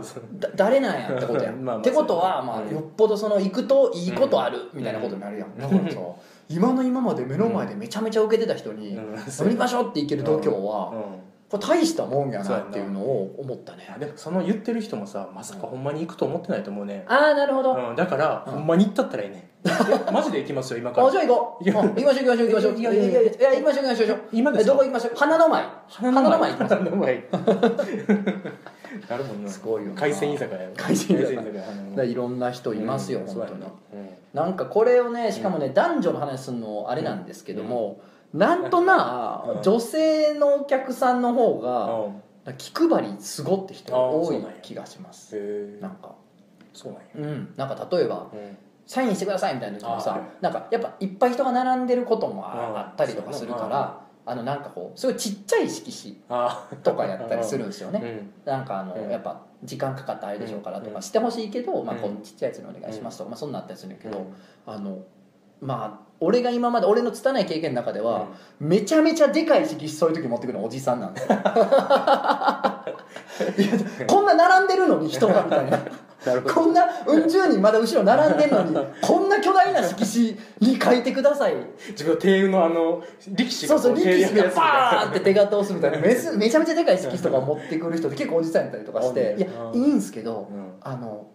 [0.56, 1.78] 誰なんやってことやまあまあ。
[1.80, 2.74] ってことはまあうん。
[2.74, 5.58] よっぽどその行くといいことあるみたいなことになるやん。
[5.58, 6.00] だからさ
[6.48, 9.16] 今の今まで目の前でめちゃめちゃ受けてた人にうん。
[9.16, 13.94] 飲みましょうって行ける度胸はうんこれ大したもんやなっていうのを思ったね。
[14.00, 17.04] でもその言ってる人もさまさかほんまに行くと思ってないと思うね。
[17.10, 17.76] ああなるほど。
[17.76, 18.54] うんだからうん。
[18.54, 19.50] ほんまに行ったったらいいね。
[19.64, 21.08] えマジで行きますよ今から。
[21.08, 21.64] あじゃあ行こう。
[21.66, 22.76] 行きましょう行きましょう行きましょう。
[22.80, 23.32] いやいやいやいや。
[23.52, 25.14] 行きましょう行きましょう今ですどこ行きましょう？
[25.18, 25.66] 花の前？
[25.90, 27.24] 花の前行きましょう花の前。
[29.10, 29.50] なるもんな。
[29.50, 30.02] すごいよな。
[30.02, 31.36] 海鮮居酒屋海鮮居酒
[31.98, 32.04] 屋。
[32.04, 38.00] いろんな人いますよ、うん本当にそうやななんかこれをねしかもね、男女の話するのあれなんですけども、
[38.34, 39.62] なんとな、うん。
[39.62, 41.62] 女性のお客さんの方う
[42.46, 42.58] がん。
[42.58, 45.36] 気配りすごって人が多い気がします。
[45.36, 45.40] へ
[45.78, 46.16] えなんか。
[46.74, 47.30] そうなんや。
[47.30, 47.54] うん。
[47.58, 48.58] なんか例えばうん。
[48.88, 52.78] サインしてくださいみたいな時もさあなんかやっぱいっぱい人が並んでることもあうん。
[52.78, 58.00] あったりとかするかそうやらあのなんかこうすごいちっちゃい色紙あとかやったりするんですよね。
[58.00, 58.32] うん。
[58.46, 59.10] なんかあの、うん。
[59.10, 61.02] やっぱ時間かかったあれでしょうからとか、うん。
[61.02, 62.18] してほしいけど、まあ、こうん。
[62.18, 64.34] うちっちゃいやつにお願いしますとか、まあ、そんなあったりするんだけど、うん。
[64.66, 65.00] あの
[65.62, 68.28] まあ俺が今まで俺の拙い経験の中では、
[68.60, 71.22] めちゃめちゃでかい色紙そういう時持ってくるのおじさんなんで。
[74.08, 75.80] こんな並んでるのに人がみたいな。
[76.54, 81.56] こんなうん十人まだ後ろ並んでるのに こんな巨大な色紙に書いてください。
[81.90, 85.98] 自分の手のあの力士そうそう力士がバーンって手形をするみたいな。
[85.98, 89.36] めすめちゃめちゃでかい色紙とか持ってくる人って結構おじさんやったりとかして。
[89.40, 89.82] いやうん。
[89.82, 90.74] いいんすけど、うん。
[90.82, 91.26] あの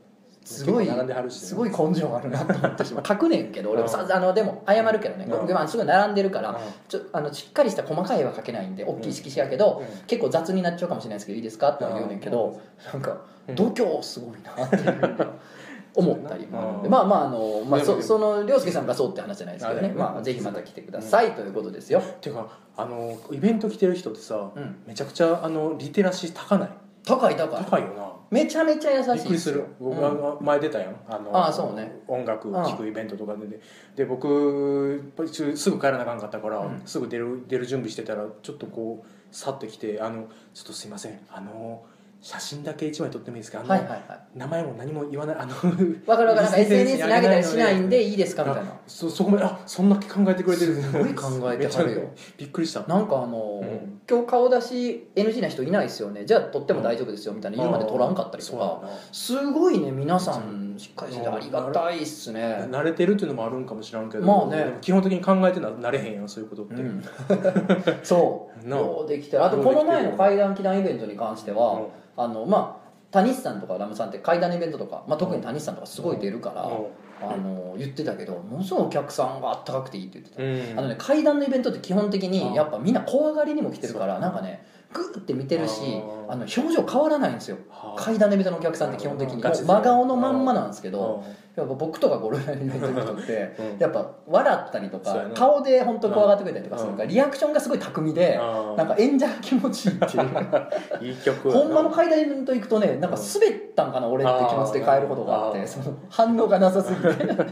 [0.46, 1.48] すごい並んではるしね。
[1.48, 3.04] すごい根性あるなと思ってしまう。
[3.06, 5.68] 書くねんけど俺もさあのでも謝るけどね、うん。
[5.68, 6.56] すごい並んでるから、うん。
[6.88, 9.86] ちょあのしっかりした細かい絵は描けないんで大きい色紙やけど、うん。
[10.06, 11.70] 結構雑になっちゃうかもしれないですけどいいですか？
[11.70, 12.58] って言うねんけど、
[12.92, 13.16] なんか
[13.54, 15.28] 度胸すごいなっていう
[15.94, 19.94] 思ったりもまあまああの、まあ、そその涼介さんがそうって話じゃないですけどね。
[19.96, 22.02] まあ、ぜひまた来てください、ということですよ。
[22.20, 24.76] ていうかあのイベント来てる人ってさ、うん。
[24.86, 26.68] めちゃくちゃあのリテラシー高ない？
[27.06, 27.64] 高い高い。
[27.64, 29.64] 高いよなめちゃめちゃ優しいびっくりする。
[29.78, 30.96] 僕は前出たやん。
[31.08, 32.00] あのあそうね。
[32.08, 33.60] 音楽聴くイベントとかで
[33.94, 36.82] で僕すぐ帰らなあかんかったから、うん。
[36.84, 41.20] すぐ出る出る準備してたらちょっとこう去ってきて「あのちょっとすいません。
[41.30, 41.84] あの
[42.26, 44.00] 写真だけ一枚撮ってもいいですかあの、はいはいはい。
[44.34, 45.54] 名前も何も言わないあの
[46.06, 46.42] わかるわかる。
[46.42, 48.72] なんか SNS に上げたりしないんのでいいですかみたいな。
[48.84, 50.82] そそこまであそんな考えてくれてる。
[50.82, 52.00] すごい考えてはるよ。
[52.36, 52.80] びっくりした。
[52.88, 54.00] なんかあの、うん。
[54.10, 56.24] 今日顔出し NG な人いないですよね。
[56.24, 57.58] じゃあ撮っても大丈夫ですよみたいな。
[57.58, 58.82] 言うまで撮らんかったりとか。
[59.12, 62.66] すごいね皆さんしっかりしててありがたいっすね。
[62.72, 64.78] 慣れてるっていうのもあるんかもしらんけど、まあね。
[64.80, 67.04] 基本的に考えてななれへんやんそういうことって、うん。
[68.02, 68.56] そう。
[68.68, 68.80] なあ。
[68.80, 69.44] ようできてる。
[69.44, 71.86] あとこの前の怪談祈願イベントに関しては、うん
[72.16, 76.62] あのまあ谷さんとかラムさんって怪談のイベントとか、まあ、特に谷さんとかすごい出るから、
[77.22, 80.78] あの言ってたけどものすごいお客さんがあったかくていいって言ってた、うん。
[80.78, 82.30] あのね階段のイベントって基本的うん。
[82.30, 87.58] にやっぱみんな怖がりにも来てるからなんかねグーって見てるしあの表情変わらないんですよ。
[87.68, 88.00] はあ。
[88.00, 89.42] 階段のイベントのお客さんって基本的に。
[89.42, 93.78] 真顔のまんまなんですけどうんやっぱ僕とかゴルフのイの人って うん。
[93.78, 97.10] やっぱ笑ったりとか顔で本当怖がってくれたりとかするからうん。
[97.10, 98.38] リアクションがすごい巧みで
[98.76, 100.26] なんか演者が気持ちいいっていう。
[101.00, 107.24] いい曲ほんまの階段イベント行くとねなんか滑ったんかな俺って気持ちで帰ることがあってその反応がなさすぎて。
[107.32, 107.42] ま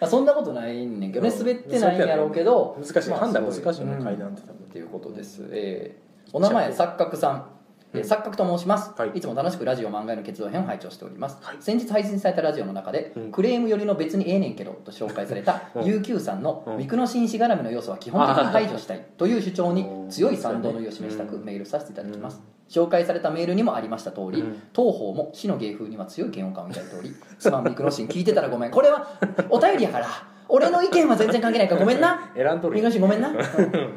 [0.00, 1.38] あそんなことないねんけどねうん。
[1.38, 3.10] 滑ってないんやろうけど難しい。
[3.10, 4.04] まあ判断難しいよねうん。
[4.04, 4.54] 階段って多分。
[4.54, 6.01] っていうことです、えー
[6.32, 7.46] お名前錯覚さん、
[7.92, 9.10] 錯覚と申します、はい。
[9.10, 11.56] い、つも楽しくラジオ漫画への結論編を拝聴しております、はい。
[11.60, 13.32] 先日配信されたラジオの中で、うん。
[13.32, 15.82] クレームよりの別にええねんけどと紹介されたうん。
[15.82, 16.86] UQ さんのうん。
[16.86, 21.44] 三の紳士絡みの要素は基本的に排除したいという主張にうん強い賛同の意を示したくうん。
[21.44, 24.62] メールさせていただきます、紹介されたメールにもありました通り、うん。
[24.72, 28.70] 当方も死の芸風には強い嫌悪感を抱いておりすまんミクロシン聞いてたらごめん。
[28.70, 29.06] これは
[29.50, 30.06] お便りやから
[30.54, 32.30] 俺の意見は全然関係ないからごめんな。
[32.36, 32.74] 選んどる。
[32.74, 33.30] ミクロシンごめんな。
[33.30, 33.32] う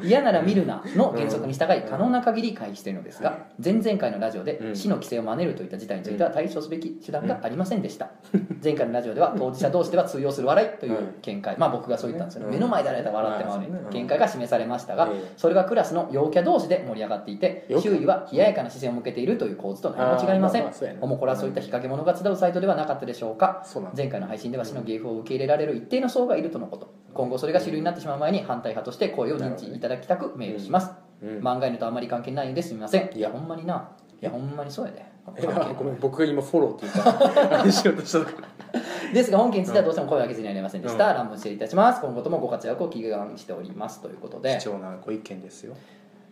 [0.02, 4.74] 嫌なら見るなの原則に従い可能な限り回避しているのですが前々回のラジオでうん。
[4.76, 8.08] 死の規制を真似るといった事態については対処すべき手段がありませんでした。
[8.64, 11.56] 前回のラジオでは当事者同士では通用する笑いという見解。
[11.58, 12.46] まあ僕がそう言ったんですよね。
[12.46, 12.52] うん。
[12.54, 13.66] 目の前であれたら笑ってまうね。
[13.70, 13.90] うん。
[13.90, 20.62] 見解が示されましたがええそれがクラスの陽キャ同士で盛り上がっていて陽キャ周囲は冷ややかな視線を向けているという構図と何も違いません。
[20.62, 23.60] あーまあまあそうやなおもこらそういった日陰者が集うサイトではなかったでしょうか。
[23.64, 26.94] そうなんだ前回の配信では死の芸風を受け入れられる一定の層がいるとのこと。
[27.14, 30.90] 今後それが主流になってしまう前に反対派として声を認知いただきたくメールします、
[31.22, 31.38] うん。
[31.38, 33.10] 漫画犬とあまり関係ないんですみません。
[33.14, 33.28] いいや。
[33.28, 33.90] やほんまにな。
[34.20, 35.04] いやほんまにそうやで。
[35.40, 37.60] いやごめん僕が今フォローって言った。
[37.60, 38.42] あれしようとしたとこ
[39.12, 42.00] ですが本件についてはどうしても声を上げずにはなりませんでした、乱文失礼いたします。
[42.00, 44.58] 今後ともご活躍を祈願しておりますということで。
[44.60, 45.76] 貴重なご意見ですよ。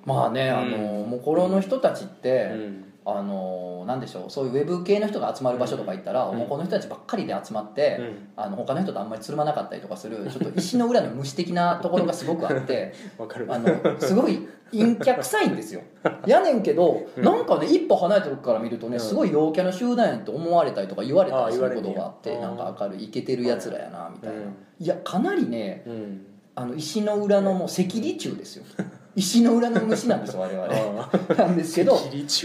[0.05, 6.39] まあねあの、もうこの人たちって、うんあのなんでしょうそういうウェブ系の人が集まる場所とか行ったら、うん。
[6.39, 8.29] もうこの人たちばっかりで集まって、うん。
[8.37, 13.47] あの他の人とあんまりつるまなかったりとかするちょっと石の裏の虫的なところがすごくあって わかる。
[13.51, 13.69] あの
[14.01, 15.83] すごい陰キャ臭いんですよ。
[16.27, 17.23] やねんけど、うん。
[17.23, 19.01] なんかね一歩離れてるから見るとねうん。
[19.01, 24.45] すごい陽キャの集団やんと思われたりとか言われたりすることがあってあなんか明るいイケてるやつらやなみたいな、うん。
[24.81, 26.27] いやかなりねうん。
[26.57, 28.65] あの石の裏のもう赤痢虫ですよ
[29.17, 31.11] 石の裏の虫なんですよ 我々。
[31.31, 31.99] あなんですけど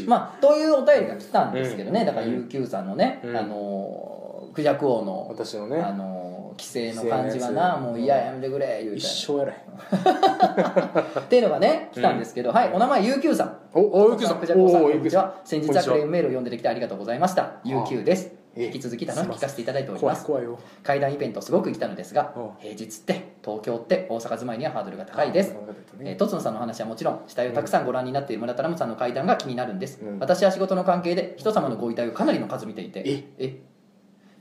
[0.07, 2.05] まあというお便りが来たんですけどね、うん。
[2.05, 3.37] だから UQ さんのね、うん。
[3.37, 8.97] あのクジャク王の、私のねあの規制の感じはなもう嫌ややめてくれ言うて。
[8.97, 9.59] 一生やらへん。
[11.21, 13.57] っていうのがね来たんですけど、はいお名前 UQ さん。
[13.73, 14.37] おお UQ さん。
[14.39, 15.35] クジャク王さんこんにちは。
[15.43, 17.43] 先日はクレームメールを読んできてありがとうございました。
[17.43, 18.27] あ UQ です。
[18.27, 20.25] ええ引き続き楽しく聞かせていただいております。
[20.25, 20.59] 怖い怖いよ。
[20.83, 25.55] 階段イベントすごく来たのですがうん平日って東京って大阪住まいにはハードルが高いです。
[26.01, 30.19] えー、とつのさんの話はもちろん死体をたくさんご覧になっている村田ラムさんの会談が気になるんです、うん。
[30.19, 33.03] 私は仕事の関係で人様のご遺体をかなりの数見ていて
[33.37, 33.61] え？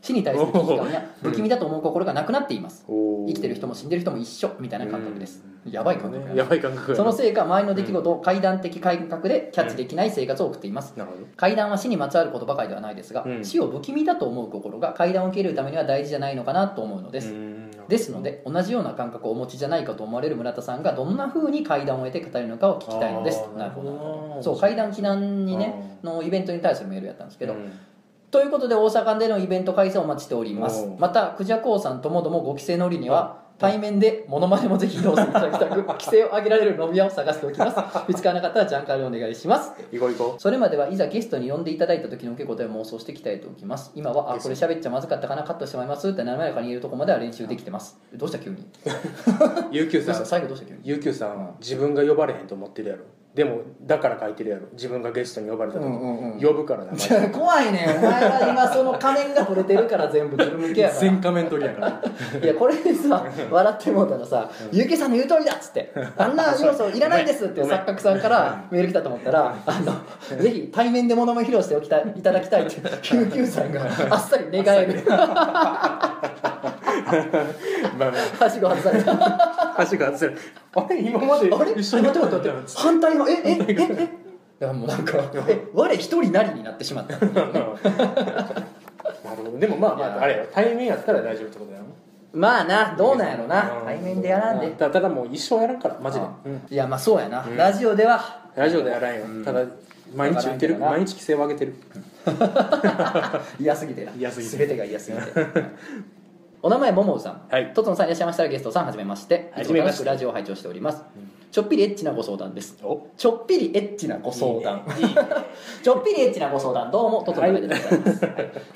[0.01, 2.85] 死に対する危機感や不気味だと思う心がなくなっています。
[2.87, 5.45] 生きてる人も死んでる人も一緒みたいな感覚です。
[5.71, 10.95] やばい感覚 やばい感覚そのせいか周りの出来事を階段的感覚でキャッチできない生活を送っています。
[10.97, 11.27] なるほど。
[11.37, 13.45] 階段は死にまつわることばかりではないですが、うん。
[13.45, 17.71] 死を不気味だと思う心が階段を受け入れるためには大事じゃないのかなと思うのです、うん。
[17.89, 23.45] ですので同じような感覚をお持ちじゃないかと思われる村田さんがどんな風に階段を得て語るのかを聞きたいのです。
[23.45, 23.91] あーなるほど。
[23.91, 27.73] なるほどそう階段避難にねのイベントに対するメールやったんですけど、うん
[28.31, 30.87] ということで大阪でのイベント開催をお待ちしております。
[30.99, 35.83] またクジャコウさんともどもご帰省の折には対面でモノマネもぜひ披露していただきたく。
[35.83, 37.77] 規制を上げられる飲み屋を探しておきます。
[38.07, 39.73] 見つからなかったらジャンカルお願いします。
[39.91, 47.99] 行こう行こそれまではいざゲストに呼んでいただいた時の受け答えを妄想して鍛えておきます今はあこれ喋っちゃまずかったかなカットしてしまいますって滑らかに言えるとこまでは練習できてます。
[48.15, 48.57] どうした急に？
[48.87, 50.27] う UQ さん。
[50.27, 53.05] 最後どうした急に？UQ さん自分が呼ばれへんと思ってるやろ
[53.35, 54.63] でもだから書いてるやろ。
[54.73, 56.41] 自分がゲストに呼ばれた時、うんうんうん。
[56.41, 56.93] 呼ぶからな
[57.31, 57.85] 怖いね。
[57.87, 61.01] んお前は今 その仮面が取れてるから全部ズル向けやから。
[61.01, 62.03] 全仮面取りやから。
[62.43, 75.03] いやこれでさ笑ってもうたらさ「ゆうけさんの言う通りだ」っつって「あんな 要素いらないです」って錯覚さんからメール来たと思ったら「あのぜひ対面で物も披露しておきたいいただきたい」って救急さんがあっさり願える
[77.99, 79.13] まあまはしご外された。
[79.13, 80.37] あ足が外せる
[80.75, 81.73] あれ今まであれ？
[81.73, 83.29] 一緒に待って待って待って反対の？
[83.29, 84.09] ええええ？
[84.61, 84.73] えだ か。
[84.73, 85.19] らもうなんか
[85.49, 87.15] え我一人なりになってしまった。
[87.15, 87.29] なる
[89.37, 89.59] ほど。
[89.59, 90.17] でもまあまいや。
[90.19, 91.85] ああれよ対面やったら大丈夫ってことだよ。
[92.33, 93.79] まあなどうなんやろな。
[93.81, 94.69] うん対面でやらんで。
[94.71, 96.63] たただもう一生やらんからマジで、うん。
[96.69, 97.57] いやまあそうやな、ん。
[97.57, 98.21] ラジオでは。
[98.57, 99.63] ラジオでやらんよ、ただ
[100.15, 100.75] 毎日言ってる？
[100.81, 101.07] わからんけどな。
[101.07, 101.75] 毎日規制を上げてる。
[103.61, 104.13] 嫌すぎてな。
[104.19, 104.57] 嫌すぎて。
[104.57, 105.23] 全てが嫌すぎて
[106.63, 107.43] お名前ももうさん。
[107.51, 107.73] はい。
[107.73, 109.53] とつのさんいらっしゃいましたらゲストさんはじめまして。
[109.55, 111.05] はじめましていつも楽しくラジオを拝聴しております、
[111.51, 112.77] ちょっぴりエッチなご相談です。
[112.83, 113.07] お。
[113.17, 114.83] ちょっぴりエッチなご相談。
[115.83, 116.91] ちょっぴりエッチなご相談。
[116.91, 118.29] どうもとつのでございます、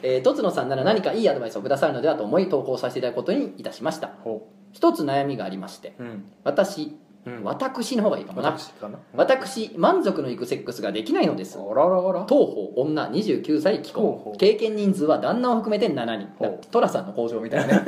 [0.02, 4.10] えーとつのさんなら何かいいアドバイスをくださるのではと思い投稿させていただくことにいたしました。
[4.22, 5.94] ほ一つ悩みがありまして。
[5.98, 6.24] ううん。
[6.44, 7.44] 私、うん。
[7.44, 8.50] 私の方がいいかもな。
[8.50, 8.98] 私かな？
[9.14, 11.58] 私満足のいくセックスができないのです。
[11.58, 12.24] あららあら。
[12.26, 16.28] 当方女29歳既ほうほう婚経験人数は旦那を含めて7人。
[16.38, 16.60] ほう。
[16.70, 17.84] 寅さんの工場みたいなね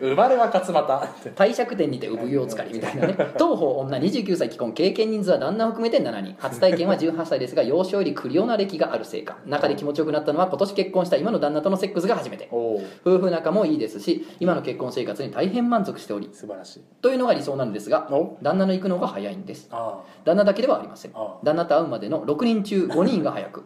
[0.00, 1.08] 生まれは勝俣。
[1.34, 3.16] 帝釈天にて産湯をつかりみたいなね。
[3.38, 6.36] 当方女29歳既婚経験人数は旦那を含めて7人。
[6.38, 9.38] 初体験は18歳ですが幼少よりクリオな歴があるせいか。
[9.46, 12.48] 中で気持ちよくなったのは今年結婚した今の旦那とのセックスが初めて。
[12.50, 16.30] おお夫婦仲もいいですし今の結婚生活に大変満足しており。
[16.32, 16.82] 素晴らしい。
[17.00, 19.68] というのが理想なんですがお旦那の行くのが早いんです。
[19.70, 21.12] あ旦那だけではありません。
[21.14, 23.64] あ旦那と会うまでの6人中5人が早く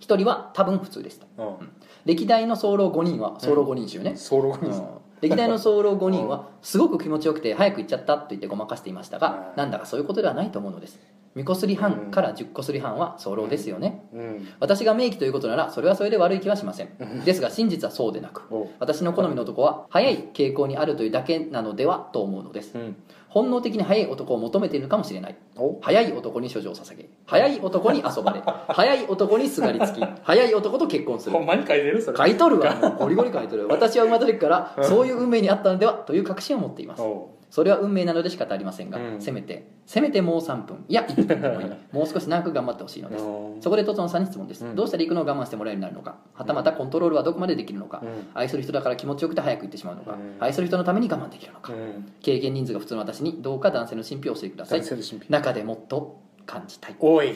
[0.00, 1.26] 1人は多分普通でした。
[1.42, 1.72] うん。
[2.04, 4.84] 歴代の早漏5人は早漏5人集ね、ソロうん。
[5.20, 9.56] 歴代の早漏5人はすごく気持ちよくて早く行っちゃったと言ってごまかしていましたがうん。
[9.56, 10.98] なんだかそういうことではないと思うのです。
[11.36, 14.08] 2個すり半から10個すり半は早漏ですよね。
[14.12, 14.48] うん。
[14.58, 17.24] 私が名義ということならそれはそれで悪い気はしません。
[17.24, 18.70] ですが真実はそうでなくお。
[18.78, 22.72] 私の好みの男は早い傾向にあるというだけなのではと思うのです。
[22.74, 22.96] うん
[23.36, 25.36] 本能的に早い男を求めているかもしれない。
[25.58, 25.78] お？
[25.82, 31.36] 早い男に処女を捧げ早い男に遊ばれ早い男にすがりつき 早い男と結婚する。
[31.36, 32.16] ほんまに書いてるそれ。
[32.16, 33.68] 書いとるわゴリゴリ書いとる。
[33.68, 37.02] 私は生まれた時からそういう運命にあったのではという確信を持っています。
[37.02, 39.20] おそれは運命なので仕方ありませんが、うん。
[39.20, 40.84] せめてせめてもう3分。
[40.88, 43.24] いや1分でもいい もう少し長く頑張ってほしいのです。
[43.24, 44.74] うんそこでとつのさんに質問です、うん。
[44.74, 46.18] どうしたら行くのを我慢してもらえるようになるのか。
[46.34, 48.08] はたまたコントロールはどこまでできるのか、うん。
[48.34, 50.36] 愛する人だから気持ちよくて早く行ってしまうのか、うん。
[50.40, 52.12] 愛する人のために我慢できるのか、うん。
[52.20, 54.80] 経験人数が普通の私にどうか男性の神秘を教えてください。
[54.80, 56.94] 男性の神秘中でもっと感じたい。
[57.00, 57.34] おい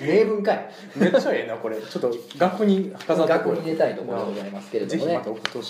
[0.00, 0.68] 例 文かい。
[0.96, 1.76] めっちゃええなこれ。
[1.76, 5.20] ちょっと額に飾っに入れたいところでございますけれどもね。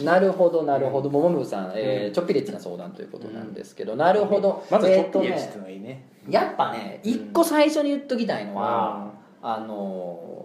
[0.04, 1.08] なるほどなるほど。
[1.08, 2.12] ももむさん、えーうん。
[2.12, 4.64] ちょっぴりエッチな相談ということなんですけど、なるほど。
[4.70, 6.04] まずちょっぴりエッチってのがいいね。
[6.28, 9.12] やっぱね一個最初に言っときたいのは、
[9.42, 10.36] あのー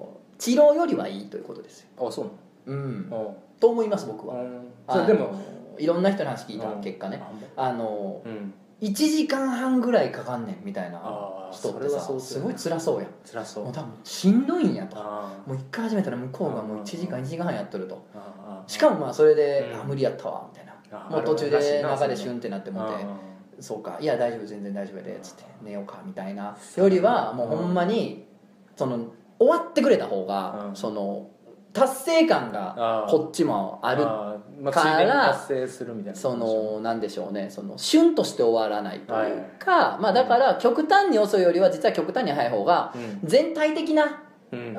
[0.41, 2.07] 治療よりはいいということですよ。
[2.07, 2.25] あそう
[2.65, 3.09] うん。
[3.11, 5.35] なのと思います僕は、うでも
[5.77, 7.21] いろんな人の話聞いた結果ね、
[7.55, 10.99] あのうん1時間半ぐらいかかんねんみたいな
[11.51, 13.11] 人ってさすごい辛そうやん。
[13.23, 13.65] 辛そう。
[13.65, 14.97] もう多分しんどいんやと。
[14.97, 18.03] あもう一回始めたら向こうがもう1時間1時間半やっとると。
[18.65, 19.81] しかもまあそれで、うん。
[19.81, 20.71] あ無理やったわみたいな。
[21.09, 22.97] もう途中で中でシュンってなってもってあ
[23.59, 23.97] そうか。
[24.01, 26.57] いや大丈夫全然大丈夫やでっつって寝ようかみたいな。
[26.75, 28.25] よりはもうほんまに
[28.75, 30.75] その終わってくれた方が、うん。
[30.75, 31.29] その
[31.73, 34.03] 達成感がこっちもある
[34.61, 37.49] まあ、達成するみたいなそのなんでしょうね。
[37.49, 43.19] そのシュンとして終わらないというか、まあだから極端に遅いよりは実は極端に早い方がうん。
[43.23, 44.59] 全体的な、うん。
[44.59, 44.75] うん、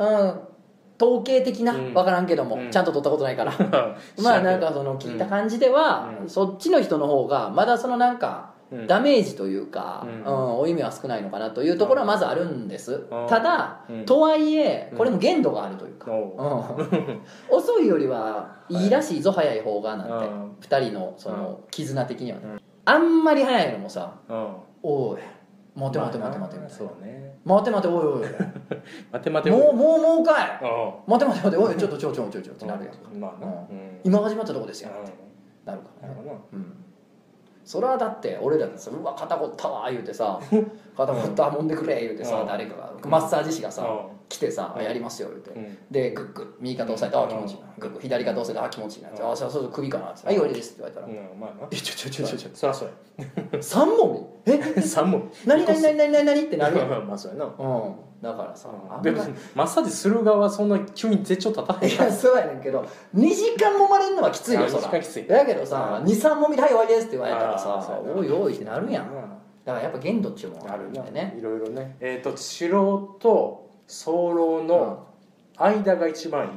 [1.01, 1.95] 統計的なうん。
[1.95, 2.71] 分からんけども、うん。
[2.71, 3.53] ちゃんと取ったことないから。
[4.23, 6.29] まあなんかその聞いた感じでは、うん。
[6.29, 8.52] そっちの人の方がまだそのなんかうん
[8.87, 10.25] ダメージというか、うん。
[10.25, 13.27] うん負い目は少ないのかなというところはまずあるんです、うん。
[13.29, 14.05] ただ、うん。
[14.05, 16.11] とはいえこれも限度があるというか、
[17.51, 22.45] 遅いよりはいいらしいぞ早い方がなんて、うん2人のその絆的にはね、
[22.85, 24.47] あんまり早いのもさうん
[24.83, 25.19] 「おい
[25.75, 28.29] 待て待て待て待て」みたいそなうね「待て待ておいおい
[29.11, 30.51] 待て待てもうもうもうかい。
[30.63, 32.95] あ待て待て待ておいちょっとちょちょちょちょ」ってなるやん
[34.05, 35.05] 今始まったとこですようん
[35.65, 36.82] なるからねなるほどなうん
[37.65, 40.39] それはだって俺らがさ「うわ肩こったわ」言うてさ
[40.97, 42.47] 「肩こったもんでくれ」言うてさうん。
[42.47, 44.85] 誰かがマッサージ師がさうん来てさ「うん。
[44.85, 45.51] やりますよ」言うて。
[45.51, 45.79] うん。
[45.91, 51.07] でグッグッ右肩押さえて「ああ気持ちいいな」グッグッ左肩押さえて「ああ気持ちいいな」ああそうそう首かな」はい終わりです」って言われたら。
[51.07, 51.69] うんまあな。
[51.71, 52.91] えちょちょちょちょちょそらそう
[53.63, 59.23] 三問えや三問何何何何何何ってなるやんまあそうやなうんだからさあんでも
[59.55, 69.11] マッサージする側はそんな急に絶頂立たへんいやそうやねんけど2時間もまれんのはきついよあそら二時間きついだけどさ23もみで「はい終わりです」って言われたらあーさおいおいってなるやん
[69.65, 75.07] だからやっぱ限度っちゅうもんあるなでねいろいろねえっ、と素人と早漏の
[75.57, 76.51] 間が一番いい、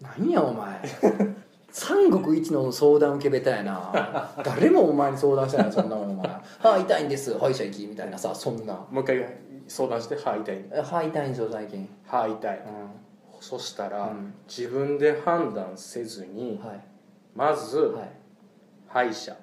[0.00, 0.80] 何やお前。
[1.70, 4.30] 三国一の相談受け下手やな。
[4.44, 6.30] 誰もお前に相談してないそんなもんお前。
[6.60, 7.36] 歯痛いんです。
[7.36, 8.74] 歯医者行きみたいなさそんな。
[8.90, 9.26] もう一回
[9.66, 11.88] 相談して歯痛い歯痛いんですよ最近。
[12.06, 12.62] 歯痛い、う
[13.40, 14.34] そしたら、うん。
[14.46, 16.80] 自分で判断せずにんはい。
[17.34, 18.10] まず、はい。
[18.86, 19.36] 歯医者。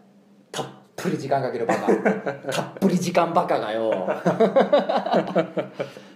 [0.53, 0.65] たっ
[0.95, 1.87] ぷり時間かけるバカ。
[2.51, 4.07] たっぷり時間バカがよ。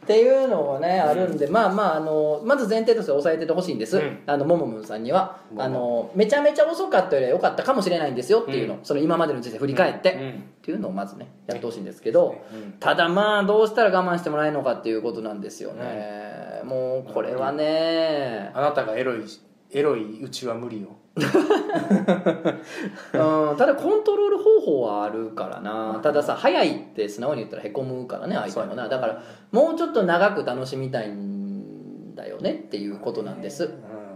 [0.06, 4.20] っていうのもねあるんで、まあまああのまず前提として押さえててほしいんです、うん。
[4.28, 5.38] あのももむんさんには。
[5.58, 8.80] あのめちゃめちゃ遅かったよりは良かったかもしれないんですよっていうの、うん。
[8.84, 10.30] その今までの人生振り返って、うん。
[10.30, 10.34] っ
[10.66, 19.20] ていうのをまずねやってほしいんですけど、うんただまあどうしたら我慢してもらえるのかっていうことなんですよね、もうこれはね、あなたがエロい
[19.72, 20.90] エロいうちは無理よ。
[21.16, 21.20] う
[23.54, 26.00] ん、ただコントロール方法はあるからな。
[26.04, 28.90] たださ早いって素直に言ったらへこむからね相手もな。
[28.90, 33.72] だからもうちょっと長く楽しみたいんだよねっていうことなんです。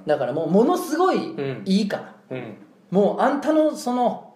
[0.05, 1.63] だからもうものすごいん。
[1.65, 2.55] いいから、うん。
[2.91, 4.33] もうあんたのその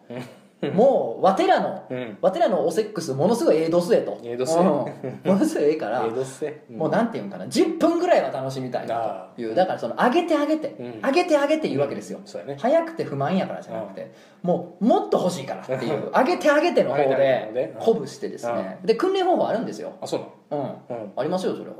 [0.71, 2.17] もうわてらのうん。
[2.21, 4.17] わてらのおセックスものすごいええ度数えと。
[4.23, 9.55] ええものすごいええからええどっせもうなんていうんかな10分ぐらいは楽しみたいなあという。
[9.55, 11.01] だからその上げて上げて、うん。
[11.01, 12.19] 上げて上げて言うわけですよ、
[12.57, 14.11] 早くて不満やからじゃなくて、
[14.41, 17.75] もうもっと欲しいからっていう上げて上げての方でね。
[17.79, 18.79] 鼓舞してですね。
[18.83, 19.93] で訓練方法あるんですよ。
[20.01, 20.79] あそうなの。
[20.89, 21.11] うん、うん。
[21.15, 21.75] ありますよそれは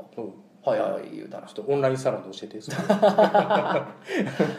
[0.64, 0.92] はいはい。
[0.92, 2.58] はい言うたらちょっとオンラインサロンで教えて。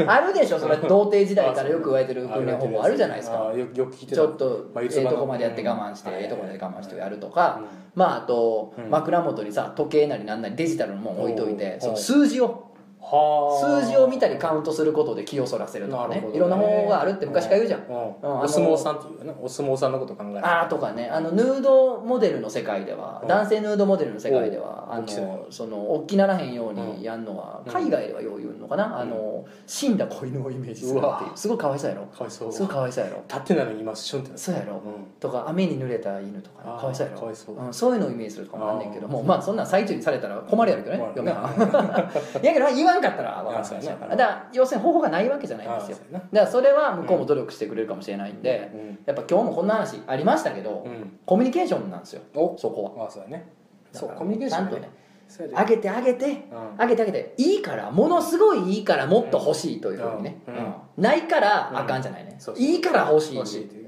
[0.08, 0.78] あるでしょそれ。
[0.78, 3.50] 童貞時代からよく言われてる訓練方法あるじゃないですか。
[3.50, 4.16] あよよく聞いてた。
[4.16, 6.16] ちょっとまあええとこまでやって我慢してうん。
[6.18, 7.60] ええとこまで我慢してやるとか。
[7.60, 7.66] うん。
[7.96, 8.90] まああとうん。
[8.90, 12.66] 枕元にさ時計なりなんなりデジタルのもん置いといてその数字を。
[13.00, 13.82] はあ。
[13.84, 16.26] 数字を見たりカウントすることで気をそらせるとかね。
[16.34, 17.82] いろんな方法があるって昔から言うじゃん。
[17.90, 20.40] お相撲さんっていうねお相撲さんのこと考える。
[20.44, 21.08] あーとかね。
[21.08, 23.28] あのヌードモデルの世界ではうん。
[23.28, 27.72] 男性ヌードモデルの世界ではあのその大きならへんようにやるのはうん。
[27.72, 29.00] 海外ではよう言うのかな？
[29.00, 31.32] あの死んだ子犬をイメージするっていう。
[31.36, 32.06] すごいかわいそうやろ。
[32.06, 32.52] かわいそう。
[32.54, 33.24] すごいかわいそうやろ。
[33.28, 34.76] 立ってないのに今シュンってそうやろ。
[34.76, 34.82] ん。
[35.20, 36.80] とか雨に濡れた犬とかね。
[36.80, 37.20] かわいそうやろ。
[37.20, 37.56] かわいそう。
[37.56, 39.08] うんそういうのをイメージするとかもあんねんけど。
[39.08, 42.12] もまあそんなん最中にされたら困るやろうけどねまあ嫁は。
[42.44, 45.98] やけど言わんかったら分からん話やからだから要するに方法がないわけじゃないんですよ。
[46.12, 49.00] だからそれは向こうも努力してくれるかもしれないんで、うん。
[49.06, 51.20] やっぱ今日もこんな話ありましたけど、うん。
[51.26, 52.22] コミュニケーションなんですよ。
[52.36, 52.56] お。
[52.58, 53.08] そこは。
[53.08, 53.48] あそうやね
[53.96, 54.90] そうコミュニケーションね。
[55.28, 56.26] 上げて上げて。
[56.26, 56.78] うん。
[56.78, 57.34] 上げて上げて。
[57.38, 60.56] いいからものすごいいいからもっと欲しいというふうにね、うん。
[60.56, 60.74] うん。
[60.98, 62.64] ないからあかんじゃないね、そうそう。
[62.64, 63.36] いいから欲しい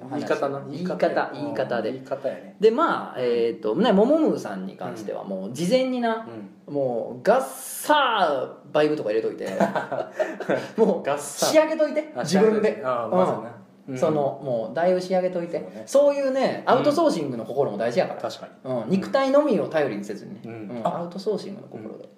[0.10, 0.66] 言い方な。
[0.70, 1.08] 言い方。
[1.08, 1.89] や言い方で。
[1.89, 1.95] うん。
[1.95, 2.55] 言い方やね。
[2.60, 6.28] でまあえっ、とねももむさんに関してはもう事前にな、
[6.68, 6.74] うん。
[6.74, 9.47] もうガッサーバイブとか入れといて。
[10.76, 12.12] もう仕上げといて。
[12.16, 12.82] あ自分で。
[12.84, 15.60] あまずなうんそのもうだいぶ仕上げといて。
[15.60, 15.84] そうね。
[15.86, 18.72] そういうねアウトソーシングの心も大事やから、確かに。
[18.84, 20.34] うん、肉体のみを頼りにせずに。
[20.68, 22.10] ね、アウトソーシングの心で、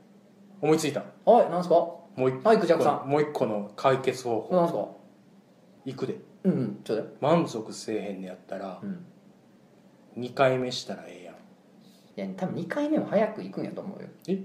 [0.62, 1.04] 思いついた？
[1.26, 1.76] はいなんすか？
[1.76, 3.10] もう一はいクジャクさん。
[3.10, 4.56] もう一個の解決方法。
[4.56, 4.88] なんすか？
[5.86, 6.18] いくで。
[6.44, 6.80] うんうん。
[6.84, 9.06] ちょうだい満足せえへんねやったらうん。
[10.18, 11.36] 2回目したらええやん。
[12.28, 14.08] いや多分2回目も早く行くんやと思うよ。
[14.28, 14.40] え？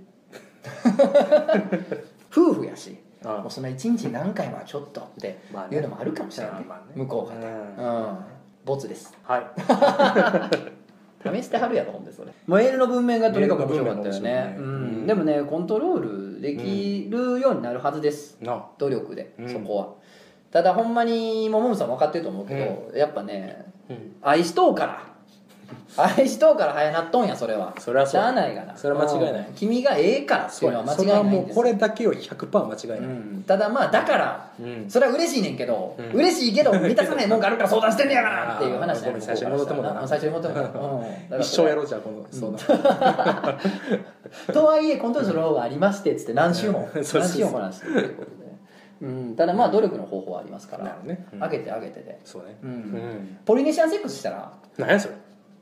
[2.31, 5.77] 夫婦やしあもうそんな1日何回もはちょっとってまあね。
[5.77, 6.93] いうのもあるかもしれない、まあね。
[6.95, 7.47] 向こうがね。
[7.79, 8.17] うん。
[8.65, 9.17] ボツです。
[9.23, 9.47] はい。
[11.25, 12.33] 試してはるやろほんでそれ。
[12.47, 14.57] メールの文面がとにかく面白かったよね。
[14.59, 15.03] ううん。
[15.05, 19.49] ん、でもねコントロールできるようになるはずです、な努力で、うん。
[19.49, 19.89] そこは。
[20.51, 22.55] ただほんまにももむさん分かってると思うけ
[22.93, 24.17] ど、やっぱねうん。
[24.23, 25.14] 愛しとうから
[25.97, 27.75] 愛しとうから早なっとんやそれは。
[27.79, 28.21] それはそう。
[28.21, 28.77] しゃあないがな。
[28.77, 29.47] それは間違いない。
[29.49, 29.55] うん。
[29.55, 34.91] 君がええからっていうのは間違いないんですそれはもうこれだけを100%間違いない、うん、ただまあだからうん。
[34.91, 36.11] それは嬉しいねんけど、うん。
[36.13, 40.01] 嬉しいけど満たさないもんがあるから相談してんねやからっていう話あーごめん最初に戻ってもうたな。
[40.03, 40.79] うん最初に戻ってもうた。
[40.79, 41.01] うん。
[41.01, 42.59] だから一生やろうじゃあこのそうな。
[44.53, 47.23] とはいえコントロールする方がありましてっつって何週もそうそうそう。
[47.23, 48.35] 何週もこなしてるということで、
[49.03, 50.85] うん、ただまあ努力の方法はありますから。
[50.85, 51.27] なるほどね。
[51.33, 51.41] うん。
[51.41, 52.57] 上げて上げてで、そうね。
[52.63, 52.71] うん。
[52.71, 53.39] うん。
[53.45, 54.53] ポリネシアンセックスしたら？
[54.79, 55.15] 何やそれ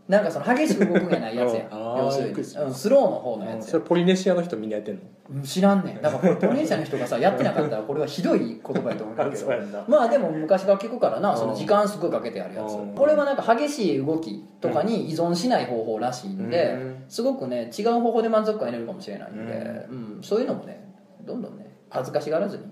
[0.09, 1.69] なんかその激しく動くんやないやつや。
[1.71, 3.71] 要するに、ん、スローの方のやつや。
[3.73, 5.01] それポリネシアの人みんなやってんの？
[5.31, 6.03] うん知らんねん。
[6.03, 9.31] だからポリネシアの人がさやってなかったらこれはひどい言葉やと思うけど。
[9.37, 9.85] そうやんな。
[9.87, 11.39] まあでも昔から聞くからなうん。
[11.39, 12.73] その時間すごいかけてやるやつ。
[12.73, 12.95] うん。
[12.95, 17.05] これはなんか激しい動きとかに依存しない方法らしいんでうん。
[17.09, 20.19] すごくね違う方法で満足感得れるかもしれないんで、うん。
[20.21, 20.83] そういうのもね
[21.25, 22.65] どんどんね恥ずかしがらずに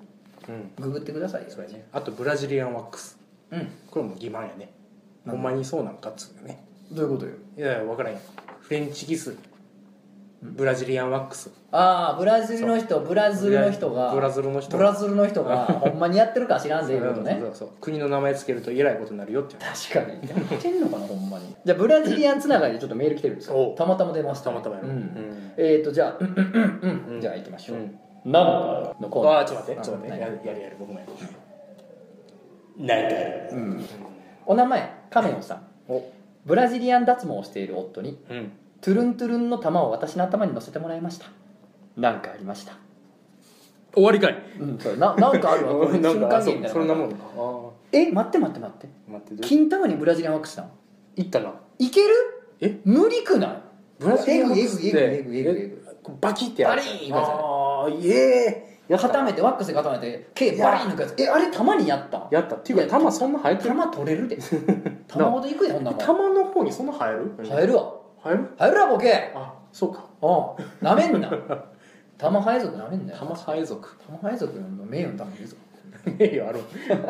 [0.48, 0.70] うん。
[0.84, 1.86] ググってくださいよそうやね。
[1.92, 3.18] あとブラジリアンワックス。
[3.52, 3.68] うん。
[3.88, 4.72] これも欺瞞やね。
[5.28, 7.32] ほんまにそうなんかっつうよねどういうことよ？
[7.56, 8.18] いやいや分からんよ。
[8.60, 9.36] フレンチキス。
[10.42, 11.50] ブラジリアンワックス。
[11.70, 14.74] ああブラジルの人ブラジルの人がブラジルの人。
[14.76, 17.54] ブラジルの人がほんまにやってるか知らんぜいうことねそう。
[17.54, 20.28] そう国の名前つけるとえらいことになるよって確かに。
[20.28, 21.54] やってんのかなほんまに。
[21.62, 23.72] じゃあブラジリアンつながりでちょっとメール来てるんですよ。
[23.72, 24.86] おたまたま出ましたたまたまやう。
[24.86, 24.88] ん。
[24.88, 25.52] うん。
[25.58, 26.26] えっ、ー、とじゃあうん。
[26.26, 27.98] うんうんうんじゃあ行きましょう、うん。
[28.32, 29.32] なんかのコーナー。
[29.34, 30.20] ああちょっと待ってちょっと待って。
[30.22, 31.12] やるやるやる僕もやる。
[32.78, 33.10] なん。
[33.10, 33.16] か
[33.52, 33.84] うん。
[34.46, 35.62] お名前カメオさん。
[35.86, 36.02] お
[36.44, 38.52] ブラジリアン脱毛をしている夫にうん。
[38.80, 41.26] トゥルントゥルンの玉を私の頭に乗せてもらいました。
[41.96, 42.72] なんかありました。
[43.92, 44.36] 終わりかい。
[44.58, 46.68] うんそれななんかあるわ 瞬間芸みたいな。
[46.68, 47.10] そそんなもん
[47.92, 48.88] え待って待って待って。
[49.08, 50.70] あ待って金玉にブラジリアンワックスしたん
[51.16, 51.52] いったな。
[51.78, 52.14] いける？
[52.60, 52.80] え？
[52.84, 53.56] 無理くない？
[53.98, 55.74] ブラジリアンワックスって
[56.20, 56.76] バキってやる。
[56.76, 61.14] バリーンああいえ固めてワックスで固めて毛バリ抜くやつ。
[61.22, 62.18] えあれ玉にやった。
[62.18, 62.56] んやった。
[62.56, 63.68] っていうか玉そんな生えてる？
[63.70, 64.38] 玉取れるで。
[65.08, 66.00] 玉ほどいくでほんなもん。
[66.00, 67.32] 玉の方にそんな生える？
[67.44, 67.92] 生えるわ。
[68.24, 68.48] 生える？
[68.58, 69.32] 生えるわボケ。
[69.34, 70.04] あそうか。
[70.22, 70.84] うん。
[70.84, 71.30] なめんな。
[72.18, 73.18] 玉生え族なめんなよ。
[73.18, 73.96] 玉生え族。
[74.06, 75.56] 玉生え族の名誉のためにいいぞ。
[76.18, 76.60] 名誉ある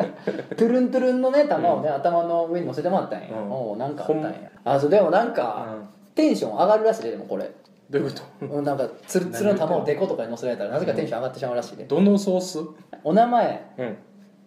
[0.57, 3.51] トゥルントゥルンのね玉をね、頭の上に乗せてもらったんや、うん。
[3.51, 4.31] おうなんかあったんや。
[4.65, 5.65] あそうでもなんか、
[6.13, 7.49] テンション上がるらしいででもこれ
[7.91, 8.45] どういうこと？
[8.45, 9.59] うんなんかツルツルの？
[9.59, 12.59] 玉をデコとかに乗せられたらなぜかテンション上がってしまうらしいで、どのソース？
[13.03, 13.73] お名前。
[13.77, 13.97] うん。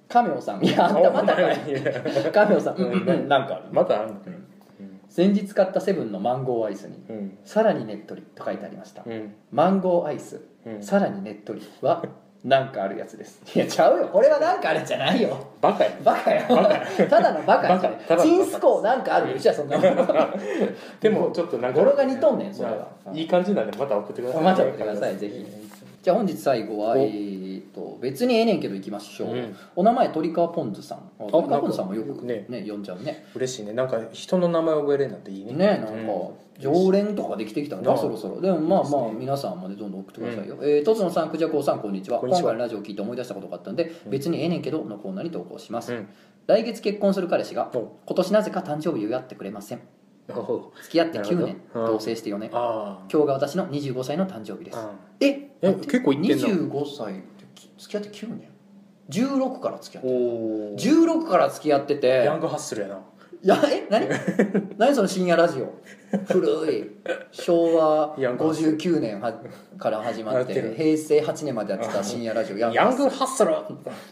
[0.09, 0.65] カメオさん。
[0.65, 1.43] いやあんたまたか
[2.33, 2.77] カメオさん。
[2.77, 2.93] うん。
[2.93, 3.29] うんうん。
[3.29, 3.65] なんかある。
[3.71, 4.09] またあん。
[4.09, 4.21] の
[5.09, 7.39] 先日買ったセブンのマンゴーアイスにうん。
[7.45, 9.35] さらにねっとりと書いてありました、うん。
[9.53, 10.83] マンゴーアイス、うん。
[10.83, 12.05] さらにねっとりは
[12.45, 13.41] なんかあるやつです。
[13.57, 14.09] いやちゃうよ。
[14.09, 15.35] これはなんかあるんじゃないよ。
[15.63, 16.43] バカやバカよ。
[17.09, 18.23] ただのバカやバカただのバカ。
[18.23, 19.79] チンスコーなんかあるよじゃあそんな
[21.01, 22.77] でもちょっとなんか語呂が似とんねんそれは。
[23.07, 24.43] まあいい感じなんでまた送ってください。
[24.43, 25.47] また送ってくださいぜひ。
[26.03, 26.99] じゃあ本日最後はお。
[26.99, 29.57] えー、と別にええねんけど行きましょう、うん。
[29.75, 30.99] お名前鳥川ポンズさん。
[31.19, 33.25] あ鳥川ポンズさんもよくねね呼んじゃうね。
[33.35, 33.73] 嬉しいね。
[33.73, 35.55] なんか人の名前覚えれるなんていいね。
[35.55, 35.93] ねなんか
[36.59, 38.41] 常連とかできてきたんそろそろ。
[38.41, 42.21] でもまあまあ皆さんもねどんどん送ってくださいよ、えーとつのさんくじゃこうさんこんにちは。
[42.21, 46.09] 今回のラジオを聞いて思い出したことがあったんで、別にええねんけどのコーナーに投稿します、うん。
[46.47, 49.81] 来月結婚する彼氏がお今年なぜか誕生日を祝ってくれません。
[50.27, 50.33] 付
[50.93, 52.51] き合って9年同棲して4年。
[52.53, 54.79] あ今日が私の25歳の誕生日です。
[54.79, 54.91] あ
[55.21, 57.45] ええ結構いってんな25歳って
[57.79, 58.49] 付き合って9年
[59.11, 63.01] ？16から付き合っておお16から付き合っててヤングハッスルやな
[63.43, 64.09] いやえ何？
[64.79, 65.73] 何その深夜ラジオ？
[66.27, 66.91] 古い。
[67.33, 69.33] 昭和ヤングハッス59年は
[69.79, 72.59] から始まって平成8年までやってた深夜ラジオ。
[72.59, 73.51] ヤングヤングハッスル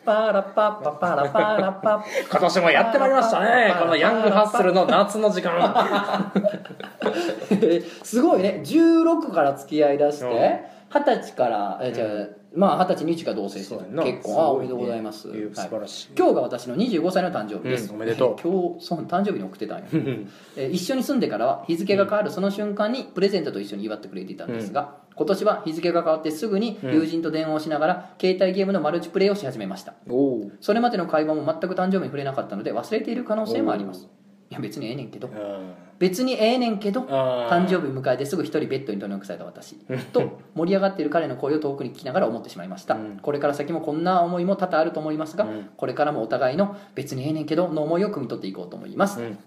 [0.05, 1.97] パラパッパパラパラパ。
[1.97, 3.75] ッ今年もやってまいりましたね。
[3.79, 6.33] このヤングハッスルの夏の時間。
[8.03, 8.61] すごいね。
[8.65, 10.33] 16から付き合いだしてうん。
[10.95, 12.09] 二十歳からえじゃあ
[12.55, 14.03] まあ二十歳に一か同棲してそうやな。
[14.03, 16.09] 結婚おめでとうございます、素晴らしい。
[16.17, 18.37] 今日が私の25歳の誕生日です、うんおめでとう。
[18.43, 19.85] 今日その誕生日に送ってたんや
[20.57, 29.95] えー一緒に住んでからは日付が変わるその瞬間にプレゼントと一緒に祝ってくれていたんですが、今年は日付が変わってすぐに友人と電話をしながら携帯ゲームのマルチプレイをし始めました。
[30.61, 34.09] それまでの会話も全く誕生日に触れなかったので忘れている可能性もあります。
[34.51, 35.31] いや別にええねんけど
[36.03, 39.77] 別にええねんけど誕生日迎えてすぐ一人ベッドに取り残された私
[40.13, 43.19] と盛り上がっている彼の声を遠くに聞きながら思ってしまいました、うん。
[43.23, 45.71] これから先もこんな思いも多々あると思いますが、うん。
[45.77, 49.37] これからもお互いの別にええねんけどの思いを汲み取っていこうと思います、うん。
[49.37, 49.43] と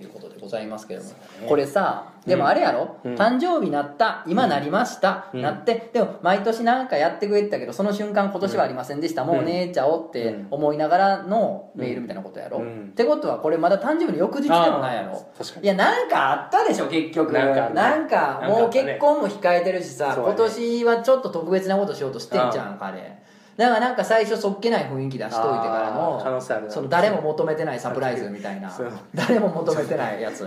[0.00, 1.16] いうことでございますけれども、ね。
[1.48, 3.14] これさでもあれやろ、うん。
[3.14, 5.42] 誕生日なった今なりました、うん。
[5.42, 12.88] なってでも毎年なんかやってくれてたけどその瞬間今年はありませんでした、もうねえちゃおうって思いながらのメールみたいなことやろ、うん。
[12.92, 15.12] ってことはこれまだ誕生日の翌日でもないやろ？
[15.12, 15.64] あー確かに。
[15.64, 17.32] いやなんかあったでしょ結局。
[17.32, 17.80] なんかあるね。
[17.80, 20.22] なんかもう結婚も控えてるしさ、ね。
[20.22, 23.21] 今年はちょっと特別なことしようとしてんじゃん彼
[23.56, 26.72] だからなんか最初そっけない雰囲気出しといてからあー可能の性あるな。
[26.72, 28.72] その誰も求めてないサプライズみたいな。
[29.14, 30.46] 誰も求めてないやつう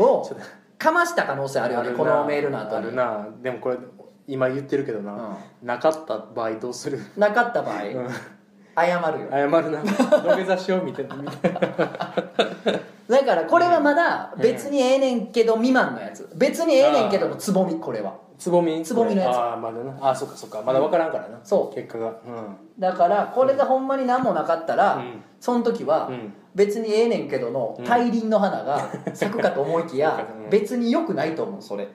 [0.00, 0.30] んを
[0.78, 2.86] かました可能性あるよねこのメールの後に。
[2.86, 3.28] あるな。
[3.42, 3.76] でもこれ
[4.26, 7.00] 今言ってるけどな、なかった場合どうする？
[7.16, 8.08] なかった場合うん。
[8.76, 9.28] 謝るよ。
[9.30, 9.82] 謝るな。
[9.82, 11.16] 土下座しようみたいな。
[13.08, 16.30] だからこれはまだ別にええねんけど未満のやつ。
[16.36, 18.82] 別にええねんけどのつぼみこれはつぼみ？
[18.82, 19.36] つぼみのやつ。
[19.36, 20.10] ああまだな。
[20.10, 20.62] あそっかそっか。
[20.62, 21.74] まだ分からんからな、そう。
[21.74, 22.14] 結果が。
[22.78, 25.22] だからこれがほんまに何もなかったら、うん。
[25.38, 26.32] その時は、うん。
[26.52, 27.84] 別にええねんけどのうん。
[27.84, 31.84] 大輪の花が咲くかと思いきや、 うん別に良くないと思うそれ。
[31.84, 31.90] うん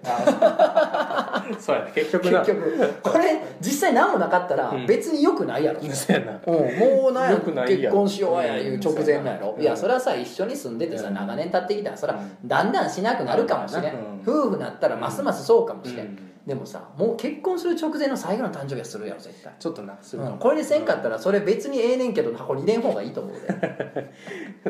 [1.60, 1.76] そう。
[1.76, 1.92] やね。
[1.96, 2.40] 結局な。
[2.42, 2.94] 結局。
[3.02, 4.86] これ実際何もなかったらうん。
[4.86, 6.34] 別に良くないやろ、うん、そうやな。
[6.46, 9.62] もうなんや良くないや結婚しようやいう直前なんやろ、うん。
[9.64, 11.16] いやそれはさ一緒に住んでてさうん。
[11.16, 12.48] 長年経ってきたらそれはうん。
[12.48, 14.22] だんだんしなくなるかもしれん、うん。
[14.26, 19.54] 夫婦になったらますますそうかもしれん、うんでもさもう結婚する直前の最後の誕生日はするやろ絶対。
[19.58, 24.12] ちょっとなするうん、これでせんかったらそれ別にええねんけどの箱に入れん方がいいと思うで。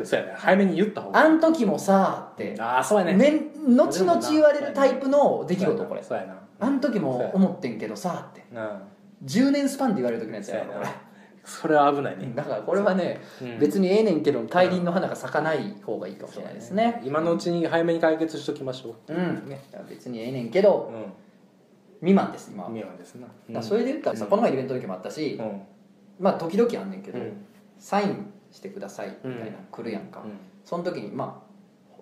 [0.04, 3.14] そうやね早めに言った方があん時もさってああそうやね。
[3.14, 6.02] めん後々言われるタイプの出来事これ。
[6.02, 6.34] そうやな。
[6.58, 8.44] あの時も思ってんけどさって。
[8.54, 8.80] うん。
[9.26, 10.90] 10年スパンで言われる時のやつやろそうやな。
[11.44, 12.32] それは危ないね。
[12.34, 13.44] だからこれはね、う。
[13.44, 13.58] ん。
[13.58, 17.02] 別にええねんけど大輪の花が咲かない方がいいかもしれないですね。
[17.04, 19.12] 今のうちに早めに解決しときましょう。
[19.12, 19.48] うん。
[19.48, 19.60] ね。
[19.88, 21.25] 別にええねんけどう
[22.00, 23.26] 未満です今は、んだか見はですな。
[23.50, 25.62] らそれで言ったらさ、この前イベントの時もあったし、うん。
[26.18, 27.46] まあ時々あんねんけど、うん。
[27.78, 30.32] サインしてくださいみたいな、うん来るやんか、うん。
[30.64, 31.46] その時にまあ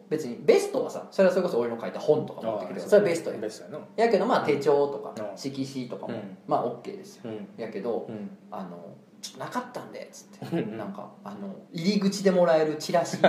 [0.08, 3.86] 別にベストはさそれはそれこそ俺の書いた本とか持ってきてああそれはベストやベストやな。
[3.96, 5.38] やけどまあ手帳とかうん。
[5.38, 6.38] 色紙とかも、うん。
[6.46, 7.30] まあ OK ですよ。
[7.30, 7.48] うん。
[7.56, 8.30] やけど、うん。
[8.50, 10.56] あのちょっとなかったんでっつって。
[10.56, 13.16] うんなんかあの入り口でもらえるチラシ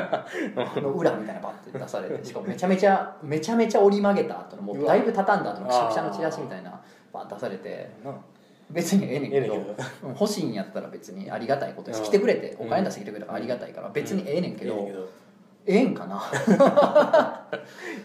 [0.82, 6.82] の裏みたいなバッて出されてしかもめちゃめちゃめちゃめちゃ折り曲げた後のもうだいぶ畳んだ後のくしゃくしゃのチラシみたいな
[7.14, 8.12] バッて出されてな
[8.70, 9.56] 別にええねんけど
[10.04, 12.06] 欲しいんやったら別にありがたいことですうん。
[12.08, 12.68] 来てくれてうん。
[12.68, 14.90] お金出してきてくれたからありがたいから別にええねんけど
[15.66, 16.22] ええねんかな？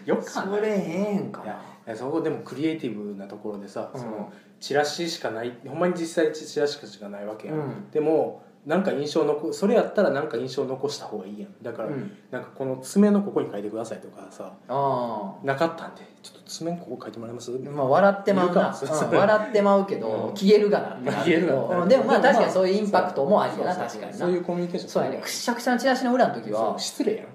[0.05, 0.81] よくそれえ
[1.13, 1.51] えんかな？
[1.87, 3.99] いやそこでもクリエイティブなところでさ、うん。
[3.99, 4.31] その
[4.61, 7.91] チラシしかないほんまに実際チラシしかないわけやん、うん。
[7.91, 11.63] でもなんか印象残それやったらなんか印象残した方がいいやん。
[11.63, 12.15] だから、うん。
[12.29, 17.51] なんかこの爪のここに書いてくださいとかさあなかったんでちょっと爪ここ書いてもらえます？
[17.51, 18.79] あまあ笑ってまうな。
[18.79, 20.35] 言うん笑ってまうけどうん。
[20.35, 25.17] 消えるがな消えるがでもまあ確かにそういうインパクトもありやなそう確かにそういうなコミュニケーションそうやね。
[25.17, 26.77] くしゃくしゃのチラシの裏の時は。
[26.77, 27.27] 失礼やん。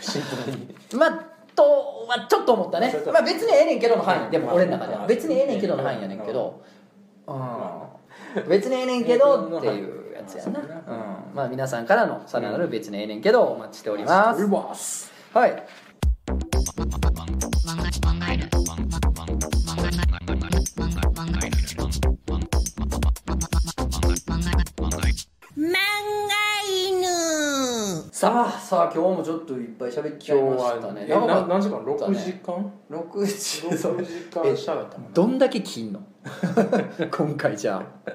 [0.00, 0.74] シンプルに。
[0.94, 2.94] まあとはちょっと思ったね。
[3.12, 4.30] まあ別にええねんけどの範囲。
[4.30, 5.06] でもまあ俺の中では。
[5.06, 6.62] 別にええねんけどの範囲やねんけど。
[7.26, 8.48] うん。
[8.48, 10.52] 別にええねんけどっていうやつやな。
[10.52, 10.64] そうん。
[11.34, 15.12] まあ皆さんからのさらなる別にええねんけどお待ちしております。
[15.32, 15.62] はい
[28.24, 31.06] さあさあ今日もちょっといっぱい喋っちゃいましたね。
[31.06, 31.78] えな長か何時間？
[31.80, 33.66] った6ね時間？6時。
[33.68, 36.00] 6時間しゃべったもんなどんだけ切んの？
[37.10, 38.10] 今回じゃあ。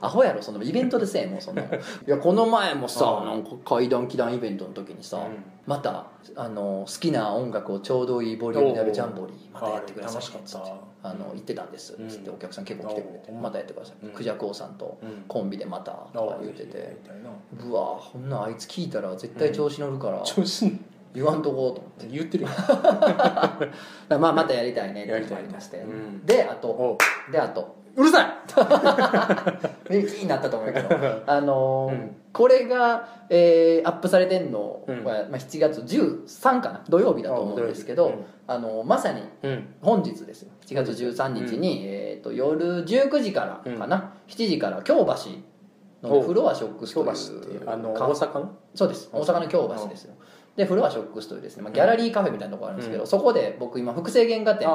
[0.00, 1.66] アホやろそのイベントでせえもうそんない
[2.06, 3.24] やこの前もさうん。
[3.26, 5.44] なんか怪談祈談イベントの時にさ、うん。
[5.66, 6.06] また
[6.36, 12.08] あの好きな音楽をちょうどいいボリュームでやるジャンボリーまたやってくださいあれ楽しかったあの言ってたんですうん。
[12.08, 14.06] つってお客さん結構来てくれてうんまたやってください。
[14.06, 14.12] うん。
[14.12, 15.24] クジャク王さんとうん。
[15.26, 16.96] コンビでまたとか言ってて。
[17.68, 20.78] うわほんなんあいつ聞いたら絶対調子乗るから調子に
[21.14, 22.06] 言わんとこうと思って。
[22.08, 22.46] 言ってる
[24.08, 26.26] まあまたやりたいねってやりたいありましたよねうん。
[26.26, 26.98] であとお
[27.30, 27.82] であと。
[27.94, 28.26] うるさい。
[29.90, 30.88] え気になったと思うけど。
[31.26, 32.16] あのーうん。
[32.32, 35.04] これが、えーアップされてんのは、うん。
[35.04, 36.82] まあ、7月13かな？
[36.88, 38.24] 土曜日だと思うんですけどあ土曜日。
[38.46, 39.74] あのまさにうん。
[39.82, 48.38] 本日ですよ7月13日に、えー、と夜19時からかな、7時から京橋のおフロアショックスと京いう橋っていうあのか大阪？
[48.38, 49.08] のそうです。
[49.12, 49.40] 大阪。
[49.40, 50.14] の京橋ですよ。
[50.56, 53.06] でフロアショックスというですね、まあ、ギャラリーカフェみたいなところあるんですけど、うん。
[53.06, 54.68] そこで僕今複製原画展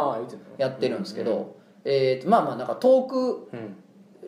[0.57, 3.77] やってるんですけど、えー、とまあまあなんかトークうん。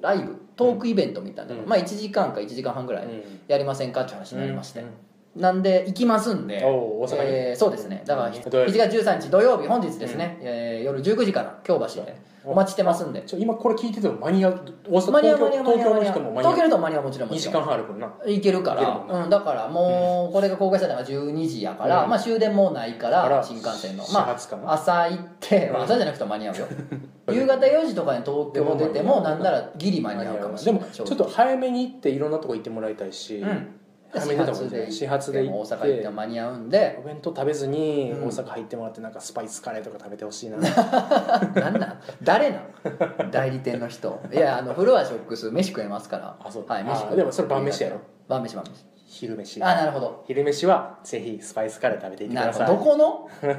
[0.02, 3.24] ライブトークイベントみたいなまあ1時間か1時間半ぐらいうん。
[3.48, 4.88] やりませんかっていう話になりまして、うん
[5.36, 7.20] なんで行きますんで大阪に。
[7.24, 8.04] えーそうですね。
[8.06, 8.34] だからうん。
[8.34, 12.54] 7月13日土曜日本日ですね、えー夜19時から京橋でお。
[12.56, 13.22] 待ちしてますんで。
[13.22, 16.68] ちょ今これ聞いてても間に合う大阪間に合う東京間に合う間に合う東京の人も間東京のに合う。
[16.68, 17.54] 人も間に合うもちろんも2ちろん。
[17.54, 18.32] 時間半あるからな。
[18.32, 19.14] いけるかいけるもんな。
[19.14, 22.10] ら、うん、だからもうこれが公開されたのが12時やから、うん。
[22.10, 24.04] まあ終電もないかからら新幹線の。
[24.04, 26.68] 始ま発かなあ朝行って、まあ朝じゃなくても間に合うよ。
[27.32, 30.82] 夕方4時とかに東京出てもなんならギリ間に合うかもしれない。
[30.92, 33.76] ちょっと早めに行っていろんなとこ行ってもらいたいし、うん
[34.12, 37.00] 早めに出た方がいいんじゃない始発で行も大って阪行っても間に合うんで。
[37.04, 38.28] お弁当食べずにうん。
[38.28, 40.58] 大阪入ってもらってなんかスパイスカレーとか食べてほしいな、
[41.56, 42.00] なんなん？
[42.24, 43.32] 誰なん？
[43.32, 44.20] 代理店の人。
[44.32, 46.36] いやあのフロアショックス飯食えますから。
[46.44, 46.66] あそう。
[46.68, 47.98] はい飯食でもそれ晩飯やろ？
[48.28, 48.86] 晩飯晩飯。
[49.12, 49.62] 昼飯。
[49.64, 50.24] あなるほど。
[50.28, 52.68] 昼飯はぜひスパイスカレー食べていってください。
[52.68, 52.80] ほど。
[52.80, 52.98] どこ
[53.42, 53.56] の？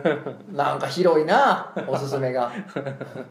[0.57, 2.53] なんか広いなおすすめが。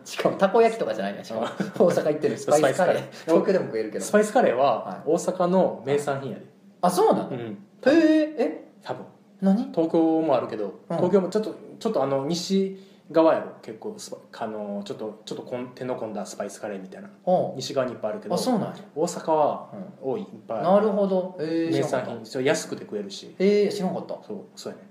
[0.04, 1.24] しかもたこ焼きとかじゃないね。
[1.24, 1.48] しかも大
[1.92, 3.04] 阪行ってるスパイスカレー。
[3.26, 4.04] 東京でも食えるけど。
[4.06, 6.44] スパイスカレーはは大阪の名産品やで、
[6.82, 7.58] あそうなの、へうん。
[7.86, 8.72] ええ？
[8.82, 9.06] 多分。
[9.42, 9.72] 何？
[9.72, 10.98] 東京もあるけど、うん。
[10.98, 12.78] 東京もちょっとちょっとあの西
[13.12, 13.56] 側やろ。
[13.62, 17.10] 結構スパあのちょっとちょっとこん手の込んだスパイスカレーみたいな。
[17.56, 18.76] 西側にいっぱいあるけどあそうなんや。
[18.96, 19.70] 大阪は
[20.02, 20.68] 多いいっぱいある。
[20.68, 21.38] なるほど。
[21.40, 23.36] えー、名産品安くて食えるし。
[23.40, 24.16] えー、知らんかった。
[24.26, 24.86] そうそうやね、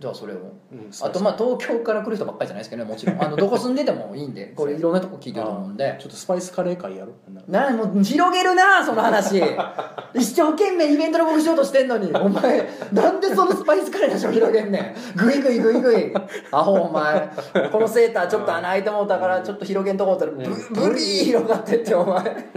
[0.00, 0.36] じゃあそれを。
[0.72, 3.22] うん、あとまあ東京から来る人ばっかりじゃないですけどねもちろん。
[3.22, 5.96] あのどこ住んでてもいいんで これいろんなとこ聞いてると思うんで。
[6.00, 7.12] ちょっとスパイスカレー会やろ
[7.46, 9.42] なもう広げるなその話。
[10.14, 12.10] 一生懸命イベントの僕しようとしてんのに。
[12.14, 15.18] お前なんでそのスパイスカレーの話を広げんねん。
[15.18, 16.14] グイグイグイグイ。
[16.50, 17.28] アホお前。
[17.70, 22.50] このセーターちょっと穴開いてもうたからちょっと広げんとこうったらブブリー広がってってお前。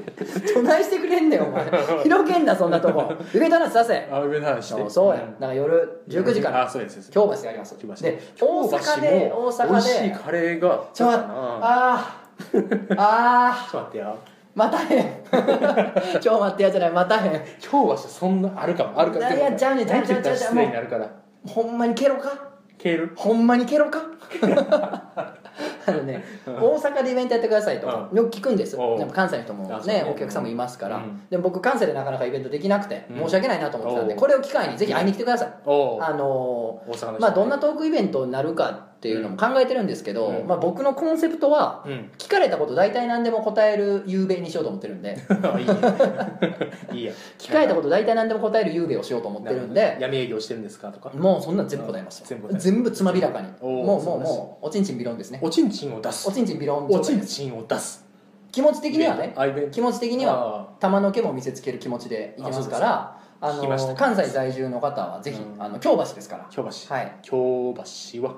[0.55, 1.65] どないしてくれんねんお前。
[2.03, 3.11] 広げんなそんなとこ。
[3.35, 4.07] イベントの話させ。
[4.09, 4.89] あ上の話して。
[4.89, 5.23] そうや。
[5.39, 6.63] なんか夜19時から。
[6.63, 10.15] あそうですそうです京橋でやりますで大阪で大阪で。
[10.23, 15.05] カレーがちょっとあーあちょっと待ってまたへん。
[15.31, 16.91] 今日待ってやじゃない。
[16.91, 17.41] またへん。
[17.59, 19.25] 京橋そんなあるかもあるかも。
[19.25, 21.09] いやいやちゃうねんちゃうちゃうちゃうちゃう
[21.47, 22.29] ほんまにケロか？
[22.77, 23.99] ケほんまにケロか？
[25.85, 28.17] あのね、大阪でイベントやってくださいと、うん。
[28.17, 30.05] よく聞くんですやっぱ関西の人もねね。
[30.09, 30.43] お客さん。
[30.43, 31.21] もいますから、うん。
[31.29, 33.17] でも僕関西でなかなかイベントできなくてうん。
[33.23, 36.81] 申し訳ないなと思ってたんで、これを機会にぜひ会いに来てください、おあの
[37.19, 40.47] まあ、どんなトークイベントになるかっていうのも考えてるんですけど、うん。
[40.47, 42.09] まあ、僕のコンセプトはうん。
[42.17, 45.17] 聞かれたこと大体何でも答える夕べにしようと思ってるんで。
[46.93, 47.11] いいや。
[47.37, 51.11] 聞かれたこと大体何でも答える夕べをしようと思ってるんで闇営業してるんですかとか。
[51.13, 52.25] もうそんなん全部答えますよ。
[52.29, 53.47] 全部全部つまびらかに。
[53.61, 55.39] もうもうもうおちんちんビロンですね。
[55.41, 56.29] おちんちんを出す。
[56.29, 58.05] おちんちんビロンおちんちんを出す。
[58.53, 59.35] 気持ち的にはね
[59.71, 65.61] 気持ち的には玉の毛も見せつける気持ちでいきますからあの関西在住の方はぜひ、うん。
[65.61, 66.47] あの京橋ですから。
[66.49, 66.95] 京橋。
[66.95, 67.11] はい。
[67.21, 67.73] 京
[68.13, 68.35] 橋は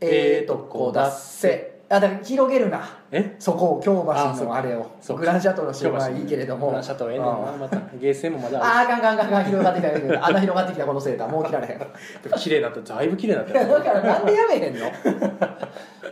[0.00, 1.68] えーとこだっせ。
[1.92, 2.98] あだから広げるな。
[3.10, 3.34] え？
[3.40, 4.86] そこを京橋のあれを。
[5.16, 6.68] グランシャトーの島はいいけれども。
[6.68, 7.32] グランシャトーええねんな。
[7.52, 7.58] うん。
[7.60, 9.44] またゲーセンもまだああーあかんあかんあかんあかん。
[9.46, 11.28] 広がってきた穴広がってきたこのセーター。
[11.28, 11.78] もう切られへん。
[11.80, 11.86] る
[12.22, 14.86] でも綺麗になっただいぶ綺麗になった だからなんでやめへんの？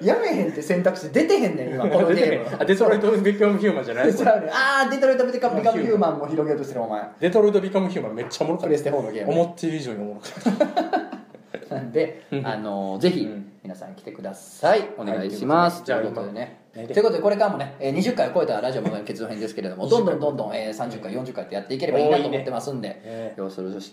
[0.03, 2.57] やめへんって選択肢出てへんねん今このゲーム。
[2.61, 4.09] あ デトロイト・ビカム・ヒューマンじゃない？
[4.11, 7.01] あーデトロイト・ビカム・ヒューマンも広げようとしてるお前。
[7.20, 9.32] デトロイト・ビカム・ヒューマンめっちゃおもろかっプレステ4のゲーたム。
[9.41, 10.26] 思っている以上におもろか
[10.64, 11.74] った。
[11.76, 14.89] なんで、あのぜひうん皆さん来てください。
[14.97, 16.61] お願いします、はいということでね。
[16.75, 23.35] ということでこれからもね、えー20回を超えたラジオも結論編ですけれどもどんどんどんどん、えー30回40回ってやっていければいいなと思ってますんで、え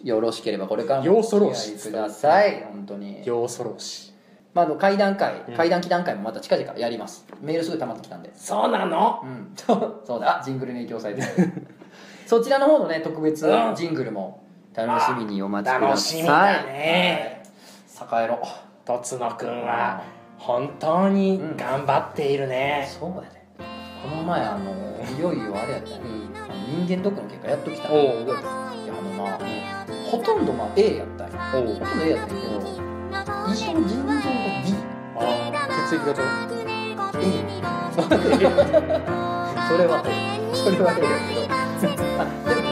[0.03, 2.63] よろしければこれからもおし付き合いください。
[2.71, 4.13] 本当に、ようそろし
[4.53, 5.53] まあ、あの会談会うん。
[5.55, 7.25] 会談期談会もまた近々やります。
[7.41, 8.31] メールすぐ溜まってきたんで。
[8.35, 9.21] そうなの？
[9.23, 9.51] うん。
[9.57, 9.73] そ
[10.17, 10.39] うだ。
[10.39, 11.21] あジングルに影響されて。
[11.21, 11.27] る
[12.25, 13.75] そちらの方のね特別うん。
[13.75, 14.41] ジングルも
[14.73, 16.17] 楽しみにお待ちくだ楽さい。
[16.19, 17.43] しみだね。
[17.99, 18.21] はい。
[18.21, 18.39] 栄えろ
[18.85, 20.03] とつのくんは
[20.37, 22.87] 本当に頑張っているね。
[22.87, 23.43] そうやで。
[24.03, 24.71] この前あの
[25.17, 26.01] いよいよあれやったね、
[26.85, 27.91] 人間ドックの結果やっときた。
[27.91, 27.99] おう。
[27.99, 29.39] いやあのな、
[30.11, 31.51] ほとんどまあ A やったんや。
[31.55, 31.67] おう。
[31.67, 32.75] ほとんど A やったんやけど
[33.51, 34.21] 一緒に腎臓が B
[35.15, 35.57] あー
[35.89, 36.21] 血液型
[37.17, 37.23] ？A
[39.67, 40.07] それは A
[40.53, 41.07] それは A や
[41.81, 42.03] けど。
[42.19, 42.64] あでも